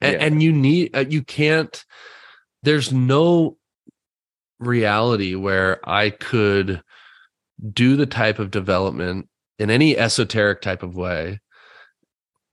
[0.00, 0.18] And, Yeah.
[0.24, 1.84] and you need uh, you can't.
[2.62, 3.58] There's no
[4.58, 6.82] reality where I could
[7.70, 9.28] do the type of development
[9.58, 11.40] in any esoteric type of way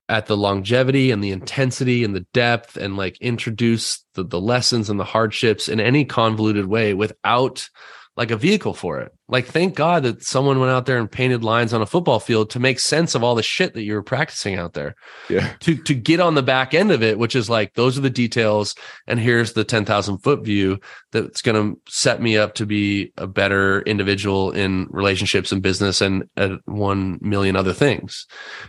[0.08, 4.90] at the longevity and the intensity and the depth and like introduce the, the lessons
[4.90, 7.68] and the hardships in any convoluted way without
[8.16, 9.12] like a vehicle for it.
[9.26, 12.50] Like, thank God that someone went out there and painted lines on a football field
[12.50, 14.94] to make sense of all the shit that you were practicing out there.
[15.28, 15.54] Yeah.
[15.60, 18.10] To to get on the back end of it, which is like those are the
[18.10, 18.76] details,
[19.06, 20.78] and here's the ten thousand foot view
[21.10, 26.00] that's going to set me up to be a better individual in relationships and business
[26.00, 28.26] and uh, one million other things.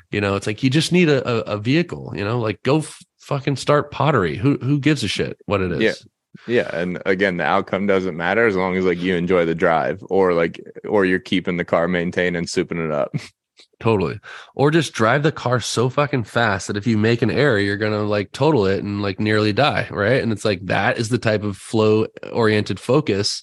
[0.09, 2.13] You know, it's like you just need a, a, a vehicle.
[2.15, 4.37] You know, like go f- fucking start pottery.
[4.37, 5.81] Who who gives a shit what it is?
[5.81, 5.93] Yeah.
[6.47, 10.03] Yeah, and again, the outcome doesn't matter as long as like you enjoy the drive,
[10.09, 13.15] or like, or you're keeping the car maintained and souping it up.
[13.79, 14.19] Totally.
[14.55, 17.77] Or just drive the car so fucking fast that if you make an error, you're
[17.77, 19.87] going to like total it and like nearly die.
[19.91, 20.21] Right.
[20.21, 23.41] And it's like that is the type of flow oriented focus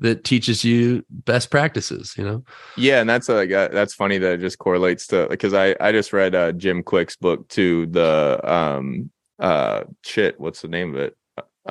[0.00, 2.44] that teaches you best practices, you know?
[2.76, 5.92] Yeah, and that's like uh, that's funny that it just correlates to because I I
[5.92, 11.00] just read uh, Jim Kwik's book to The um uh shit, what's the name of
[11.00, 11.16] it?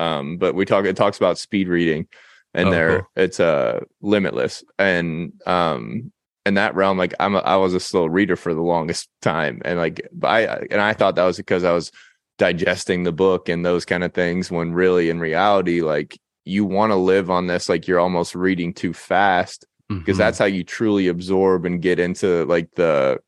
[0.00, 2.06] Um, but we talk it talks about speed reading,
[2.54, 3.10] and Oh, there cool.
[3.16, 6.10] it's uh limitless, and um
[6.46, 9.60] in that realm, like I'm a, I was a slow reader for the longest time,
[9.64, 11.92] and like I and I thought that was because I was
[12.38, 16.90] digesting the book and those kind of things when really in reality like you want
[16.90, 20.18] to live on this like you're almost reading too fast because Mhm.
[20.24, 23.18] that's how you truly absorb and get into like the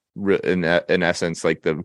[0.44, 1.84] in in essence like the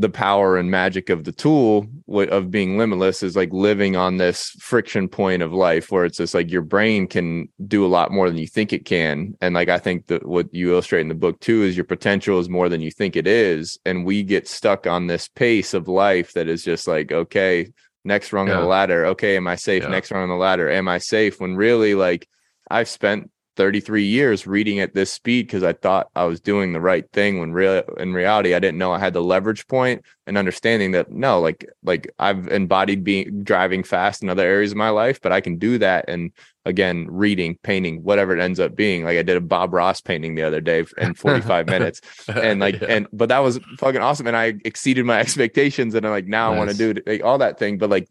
[0.00, 4.48] the power and magic of the tool of being limitless is like living on this
[4.58, 8.30] friction point of life where it's just like your brain can do a lot more
[8.30, 9.34] than you think it can.
[9.42, 12.38] And like i think that what you illustrate in the book too is your potential
[12.38, 13.78] is more than you think it is.
[13.84, 17.70] And we get stuck on this pace of life that is just like okay
[18.02, 18.60] next rung of Yeah.
[18.62, 19.04] the ladder.
[19.06, 19.82] Okay am i safe?
[19.82, 19.90] Yeah.
[19.90, 20.70] next rung on the ladder.
[20.70, 21.38] Am i safe?
[21.40, 22.26] When really like
[22.70, 23.30] i've spent
[23.60, 27.40] 33 years reading at this speed because I thought I was doing the right thing
[27.40, 31.10] when real in reality I didn't know I had the leverage point and understanding that
[31.10, 35.30] no like like I've embodied being driving fast in other areas of my life but
[35.32, 36.32] I can do that and
[36.64, 40.36] again reading painting whatever it ends up being like I did a Bob Ross painting
[40.36, 42.88] the other day in 45 minutes and like Yeah.
[42.88, 46.50] and but that was fucking awesome and I exceeded my expectations and I'm like now
[46.50, 48.08] I want to do it like, all that thing but like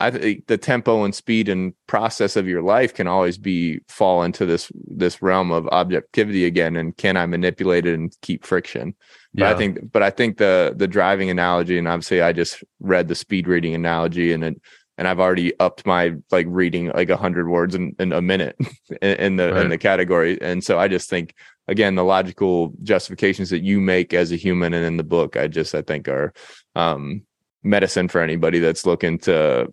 [0.00, 4.22] I think the tempo and speed and process of your life can always be fall
[4.22, 8.94] into this this realm of objectivity again and can I manipulate it and keep friction?
[9.34, 13.08] But I think but I think the the driving analogy and obviously I just read
[13.08, 14.60] the speed reading analogy and it
[14.96, 18.56] and I've already upped my like reading like a hundred words in, in a minute
[19.02, 20.40] in, in the in the category.
[20.40, 21.34] And so I just think
[21.68, 25.46] again the logical justifications that you make as a human and in the book I
[25.46, 26.32] just I think are
[26.74, 27.22] um
[27.62, 29.72] medicine for anybody that's looking to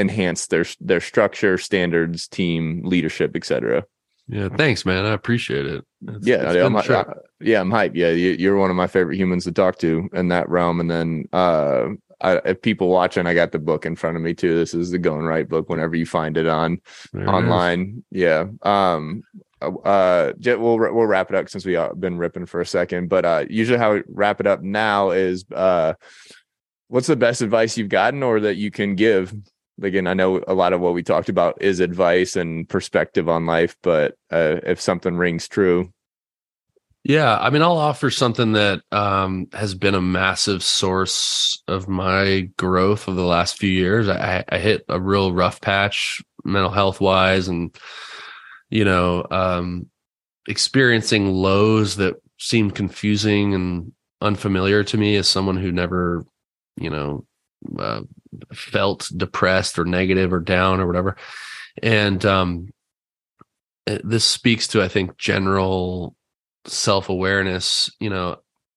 [0.00, 3.84] enhance their their structure standards team leadership etc
[4.32, 4.48] yeah.
[4.48, 5.04] Thanks, man.
[5.06, 5.84] I appreciate it.
[6.06, 7.04] It's- yeah it's I- I'm, uh,
[7.40, 7.96] yeah i'm hyped.
[7.96, 10.78] Yeah you, you're one of my favorite humans to talk to in that realm.
[10.78, 11.88] And then uh
[12.20, 14.54] I, if people watching i got the book in front of me too.
[14.54, 16.80] This is the going right book whenever you find it on
[17.12, 18.04] There it online.
[18.12, 19.24] Yeah um
[19.60, 23.08] uh, uh we'll we'll wrap it up since we've been ripping for a second.
[23.08, 25.94] But uh usually how we wrap it up now is uh
[26.86, 29.34] what's the best advice you've gotten or that you can give
[29.82, 33.46] again i know a lot of what we talked about is advice and perspective on
[33.46, 35.92] life but uh if something rings true
[37.02, 42.50] Yeah, I mean, I'll offer something that um, has been a massive source of my
[42.58, 44.06] growth over the last few years.
[44.06, 47.74] I, I hit a real rough patch, mental health wise, and
[48.68, 49.86] you know, um,
[50.46, 56.24] experiencing lows that seemed confusing and unfamiliar to me as someone who never,
[56.76, 57.24] you know,
[57.78, 58.02] uh,
[58.54, 61.16] felt depressed or negative or down or whatever.
[61.82, 62.70] And um,
[63.86, 66.14] this speaks to, I think, general
[66.66, 67.90] self awareness.
[68.00, 68.36] You know,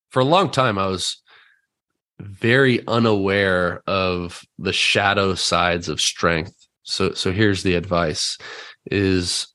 [0.09, 1.21] for a long time, I was
[2.19, 6.55] very unaware of the shadow sides of strength.
[6.83, 8.37] So, so here's the advice:
[8.89, 9.47] is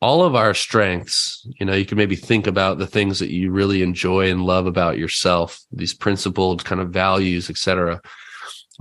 [0.00, 1.46] all of our strengths.
[1.58, 4.66] You know, you can maybe think about the things that you really enjoy and love
[4.66, 8.00] about yourself, these principled kind of values, etc.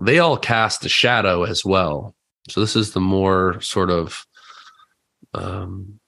[0.01, 2.15] They all cast a shadow as well.
[2.49, 4.25] So this is the more sort of
[5.33, 5.99] um,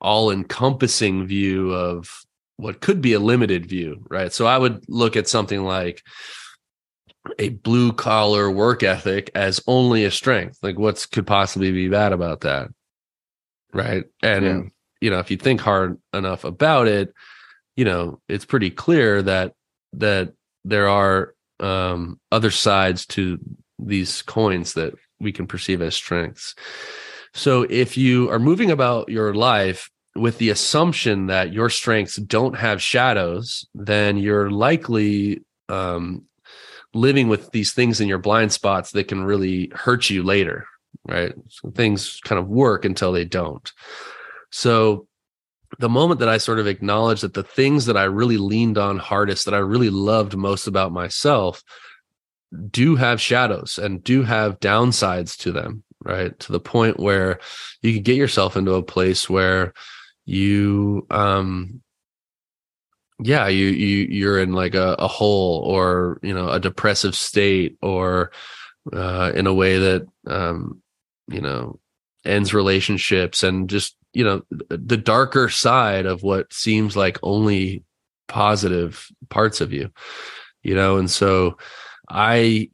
[0.00, 2.24] all encompassing view of
[2.56, 4.32] what could be a limited view, right?
[4.32, 6.02] So I would look at something like
[7.38, 10.58] a blue collar work ethic as only a strength.
[10.62, 12.68] Like, what could possibly be bad about that?
[13.74, 14.04] right?
[14.22, 14.62] And yeah.
[15.02, 17.12] you know, if you think hard enough about it,
[17.76, 19.52] you know, it's pretty clear that
[19.94, 20.32] that
[20.64, 23.38] there are um, other sides to
[23.78, 26.54] these coins that we can perceive as strengths.
[27.32, 32.56] So if you are moving about your life with the assumption that your strengths don't
[32.56, 36.24] have shadows, then you're likely um,
[36.94, 40.66] living with these things in your blind spots that can really hurt you later,
[41.06, 41.34] right?
[41.48, 43.70] So things kind of work until they don't.
[44.50, 45.08] So
[45.78, 48.98] the moment that I sort of acknowledged that the things that I really leaned on
[48.98, 51.62] hardest, that I really loved most about myself,
[52.70, 56.38] do have shadows and do have downsides to them, right?
[56.40, 57.40] To the point where
[57.82, 59.72] you can get yourself into a place where
[60.26, 61.82] you um
[63.22, 67.76] yeah you you you're in like a, a hole or you know a depressive state
[67.82, 68.32] or
[68.92, 70.80] uh in a way that um
[71.28, 71.78] you know
[72.24, 77.84] ends relationships and just you know the darker side of what seems like only
[78.28, 79.90] positive parts of you
[80.62, 80.96] you know?
[80.96, 81.58] And so
[82.08, 82.68] i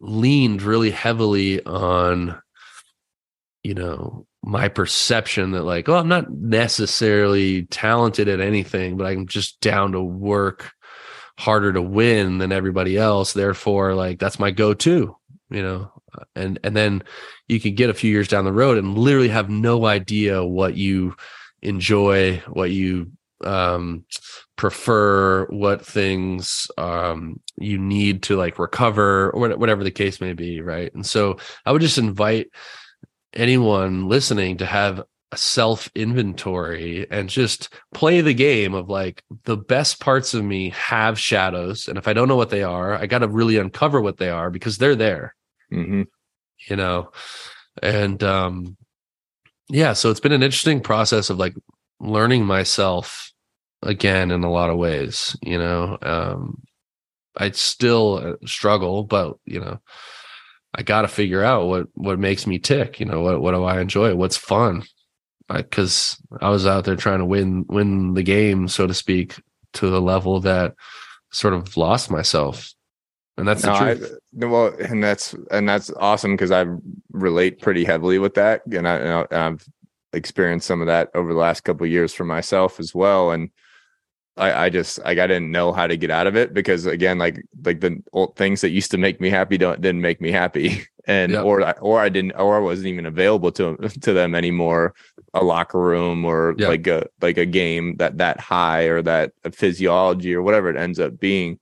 [0.00, 2.38] leaned really heavily on
[3.62, 9.26] you know my perception that like oh i'm not necessarily talented at anything but i'm
[9.26, 10.72] just down to work
[11.38, 13.32] harder to win than everybody else.
[13.32, 15.16] Therefore like that's my go-to
[15.50, 15.92] you know?
[16.34, 17.02] And and then
[17.48, 20.76] you could get a few years down the road and literally have no idea what
[20.76, 21.16] you
[21.62, 23.10] enjoy what you
[23.44, 24.04] um
[24.56, 30.60] prefer what things um you need to like recover or whatever the case may be
[30.60, 32.48] right and so i would just invite
[33.34, 39.56] anyone listening to have a self inventory and just play the game of like the
[39.56, 43.06] best parts of me have shadows and if i don't know what they are i
[43.06, 45.34] got to really uncover what they are because they're there
[45.72, 46.02] mm-hmm.
[46.68, 47.10] You know?
[47.82, 48.76] And um
[49.68, 51.54] yeah so it's been an interesting process of like
[52.00, 53.32] learning myself
[53.82, 55.98] again in a lot of ways you know?
[56.02, 56.62] Um
[57.36, 59.78] i still uh, struggle but you know
[60.74, 63.20] i got to figure out what what makes me tick you know?
[63.20, 64.14] What what do i enjoy?
[64.14, 64.82] What's fun?
[65.48, 69.40] Because I, I was out there trying to win win the game so to speak
[69.74, 70.74] to the level that
[71.30, 72.72] sort of lost myself
[73.38, 74.18] and that's no, the truth.
[74.42, 76.66] I, well, and that's and that's awesome because I
[77.12, 79.66] relate pretty heavily with that, and, I, I've
[80.12, 83.30] experienced some of that over the last couple years for myself as well.
[83.30, 83.50] And
[84.36, 87.18] I, I just like I didn't know how to get out of it because again,
[87.18, 90.32] like like the old things that used to make me happy don't didn't make me
[90.32, 91.44] happy, and yep.
[91.44, 94.94] or or I didn't or I wasn't even available to to them anymore.
[95.34, 96.68] A locker room or yep.
[96.68, 100.98] like a like a game that that high or that physiology or whatever it ends
[100.98, 101.58] up being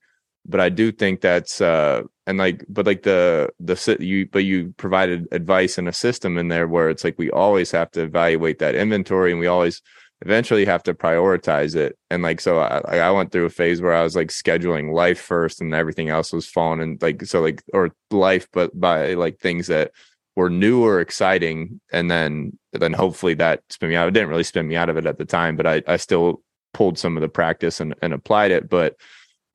[0.48, 4.74] but I do think that's uh and like but like the the you but you
[4.76, 8.58] provided advice and a system in there where it's like we always have to evaluate
[8.60, 9.82] that inventory and we always
[10.22, 11.96] eventually have to prioritize it.
[12.10, 15.20] And like so I I went through a phase where I was like scheduling life
[15.20, 19.38] first and everything else was falling and like so like or life but by like
[19.38, 19.92] things that
[20.36, 21.80] were new or exciting.
[21.92, 24.08] And then then hopefully that spin me out.
[24.08, 26.42] It didn't really spin me out of it at the time but I I still
[26.72, 28.68] pulled some of the practice and, and applied it.
[28.68, 28.96] But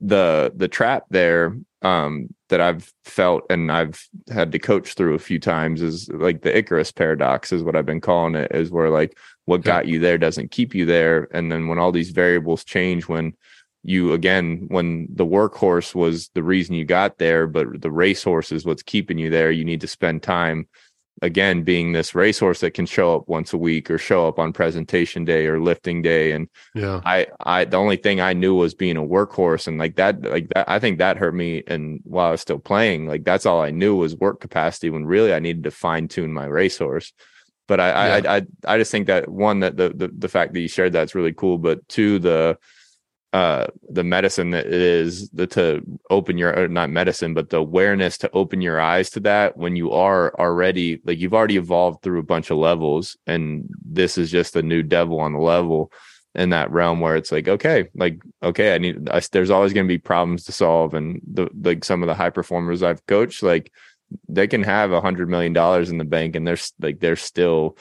[0.01, 5.19] the the trap there um, that I've felt and I've had to coach through a
[5.19, 8.89] few times is like the Icarus paradox is what I've been calling it is where
[8.89, 11.27] like what got you there doesn't keep you there.
[11.31, 13.33] And then when all these variables change when
[13.83, 18.63] you again when the workhorse was the reason you got there but the racehorse is
[18.63, 20.67] what's keeping you there you need to spend time
[21.21, 24.53] again being this racehorse that can show up once a week or show up on
[24.53, 26.31] presentation day or lifting day.
[26.31, 27.01] And yeah.
[27.05, 29.67] I i the only thing i knew was being a workhorse.
[29.67, 31.63] And like that like that i think that hurt me.
[31.67, 35.05] And while i was still playing like that's all i knew was work capacity when
[35.05, 37.13] really i needed to fine tune my racehorse.
[37.67, 38.31] But I, yeah.
[38.31, 38.41] I i
[38.73, 41.33] i just think that one that the, the the fact that you shared that's really
[41.33, 41.57] cool.
[41.57, 42.57] But two the
[43.33, 48.17] uh the medicine that it is the to open your not medicine but the awareness
[48.17, 52.19] to open your eyes to that when you are already like you've already evolved through
[52.19, 55.91] a bunch of levels and this is just a new devil on the level
[56.35, 59.85] in that realm where it's like okay like okay i need I, there's always going
[59.85, 63.43] to be problems to solve and the like some of the high performers i've coached
[63.43, 63.71] like
[64.27, 67.77] they can have a hundred million dollars in the bank and they're like they're still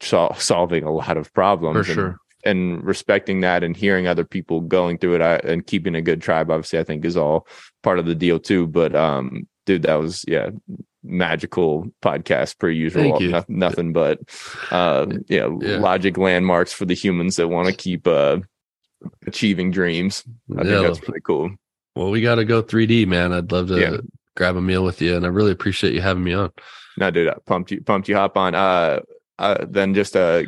[0.00, 4.60] sol- solving a lot of problems for sure and respecting that and hearing other people
[4.60, 7.46] going through it I, and keeping a good tribe obviously i think is all
[7.82, 10.50] part of the deal too but um dude that was yeah
[11.04, 13.20] magical podcast per usual.
[13.20, 14.18] No, nothing but
[14.70, 18.38] uh yeah, yeah, logic landmarks for the humans that want to keep uh
[19.26, 20.24] achieving dreams.
[20.50, 21.50] I yeah, think that's pretty cool.
[21.94, 23.32] Well we got to go 3d man.
[23.32, 23.96] I'd love to yeah.
[24.34, 26.50] grab a meal with you and i really appreciate you having me on.
[26.96, 28.54] No dude I pumped you pumped you hop on.
[28.54, 29.00] Uh
[29.38, 30.42] uh, then just uh,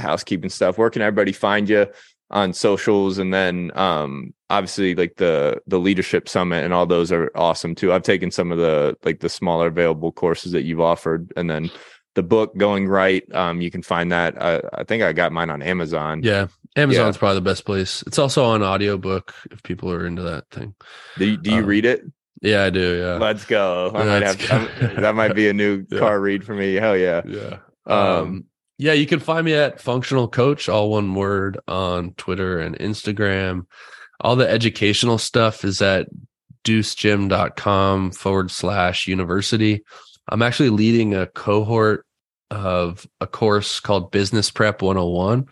[0.00, 0.78] housekeeping stuff.
[0.78, 1.86] Where can everybody find you
[2.30, 3.18] on socials?
[3.18, 7.92] And then um, obviously like the the leadership summit and all those are awesome too.
[7.92, 11.70] I've taken some of the like the smaller available courses that you've offered, and then
[12.14, 13.24] the book going right.
[13.34, 14.40] Um, you can find that.
[14.40, 16.22] I, I think I got mine on Amazon.
[16.22, 17.18] Yeah, Amazon's yeah.
[17.18, 18.02] probably the best place.
[18.06, 20.74] It's also on audiobook if people are into that thing.
[21.18, 22.02] Do you, do you um, read it?
[22.42, 22.98] Yeah, I do.
[22.98, 23.14] Yeah.
[23.14, 23.92] Let's go.
[23.94, 25.98] I might have to, that might be a new yeah.
[25.98, 26.74] car read for me.
[26.74, 27.22] Hell yeah.
[27.24, 27.58] Yeah.
[27.86, 28.44] Um, um,
[28.78, 33.66] yeah, you can find me at functional coach, all one word on Twitter and Instagram.
[34.20, 36.08] All the educational stuff is at
[36.64, 39.82] deucegym.com forward slash university.
[40.28, 42.06] I'm actually leading a cohort
[42.50, 45.46] of a course called Business Prep 101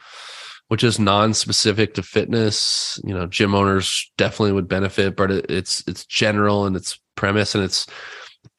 [0.71, 3.01] which is non-specific to fitness.
[3.03, 7.65] You know, gym owners definitely would benefit, but it's it's general and its premise, and
[7.65, 7.89] it's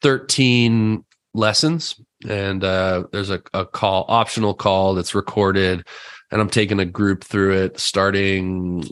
[0.02, 1.02] 13
[1.34, 2.00] lessons.
[2.28, 5.86] And uh, there's a, a call, optional call that's recorded,
[6.30, 8.88] and I'm taking a group through it starting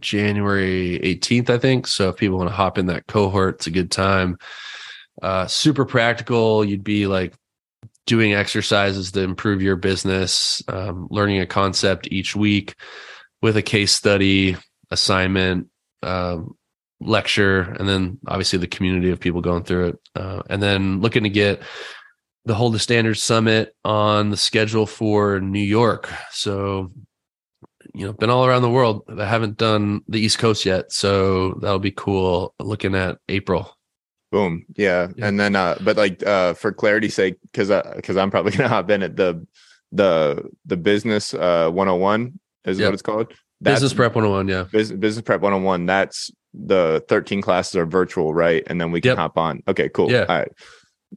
[0.00, 1.86] January 18th, I think.
[1.86, 4.38] So if people want to hop in that cohort, it's a good time.
[5.20, 6.64] Uh, super practical.
[6.64, 7.34] You'd be like
[8.06, 12.74] doing exercises to improve your business, um, learning a concept each week
[13.40, 14.56] with a case study,
[14.90, 15.68] assignment,
[16.02, 16.56] um,
[17.04, 19.98] lecture, and then obviously the community of people going through it.
[20.14, 21.62] Uh, and then looking to get
[22.44, 26.08] the Hold the Standard Summit on the schedule for New York.
[26.30, 26.92] So,
[27.94, 29.02] you know, been all around the world.
[29.16, 30.92] I haven't done the East Coast yet.
[30.92, 33.76] So that'll be cool looking at April.
[34.32, 34.64] Boom.
[34.76, 35.08] Yeah.
[35.14, 35.28] yeah.
[35.28, 38.68] And then uh but like uh for clarity's sake, because uh because I'm probably gonna
[38.68, 39.46] hop in at the
[39.92, 42.86] the the business uh 101 is yep.
[42.86, 43.32] what it's called.
[43.60, 44.64] That's, business prep 101, yeah.
[44.72, 45.86] Business, business prep 101.
[45.86, 48.62] That's the 13 classes are virtual, right?
[48.66, 49.18] And then we can yep.
[49.18, 49.62] hop on.
[49.68, 50.10] Okay, cool.
[50.10, 50.26] Yeah.
[50.28, 50.52] All right.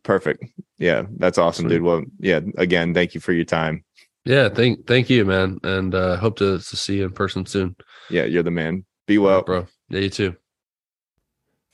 [0.03, 0.43] Perfect.
[0.77, 1.75] Yeah, that's awesome, Sweet.
[1.75, 1.83] dude.
[1.83, 3.83] Well, yeah, again, thank you for your time.
[4.25, 5.59] Yeah, thank thank you, man.
[5.63, 7.75] And uh hope to, to see you in person soon.
[8.09, 8.85] Yeah, you're the man.
[9.07, 9.37] Be well.
[9.37, 9.67] Right, bro.
[9.89, 10.35] Yeah, you too.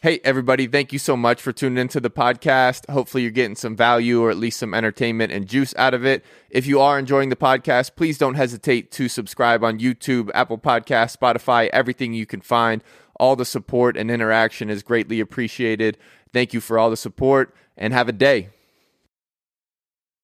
[0.04, 2.90] Hey, everybody, thank you so much for tuning into the podcast.
[2.90, 6.26] Hopefully, you're getting some value or at least some entertainment and juice out of it.
[6.50, 11.16] If you are enjoying the podcast, please don't hesitate to subscribe on YouTube, Apple Podcast,
[11.16, 12.84] Spotify, everything you can find.
[13.22, 16.00] All the support and interaction is greatly appreciated.
[16.34, 18.50] Thank you for all the support and have a day.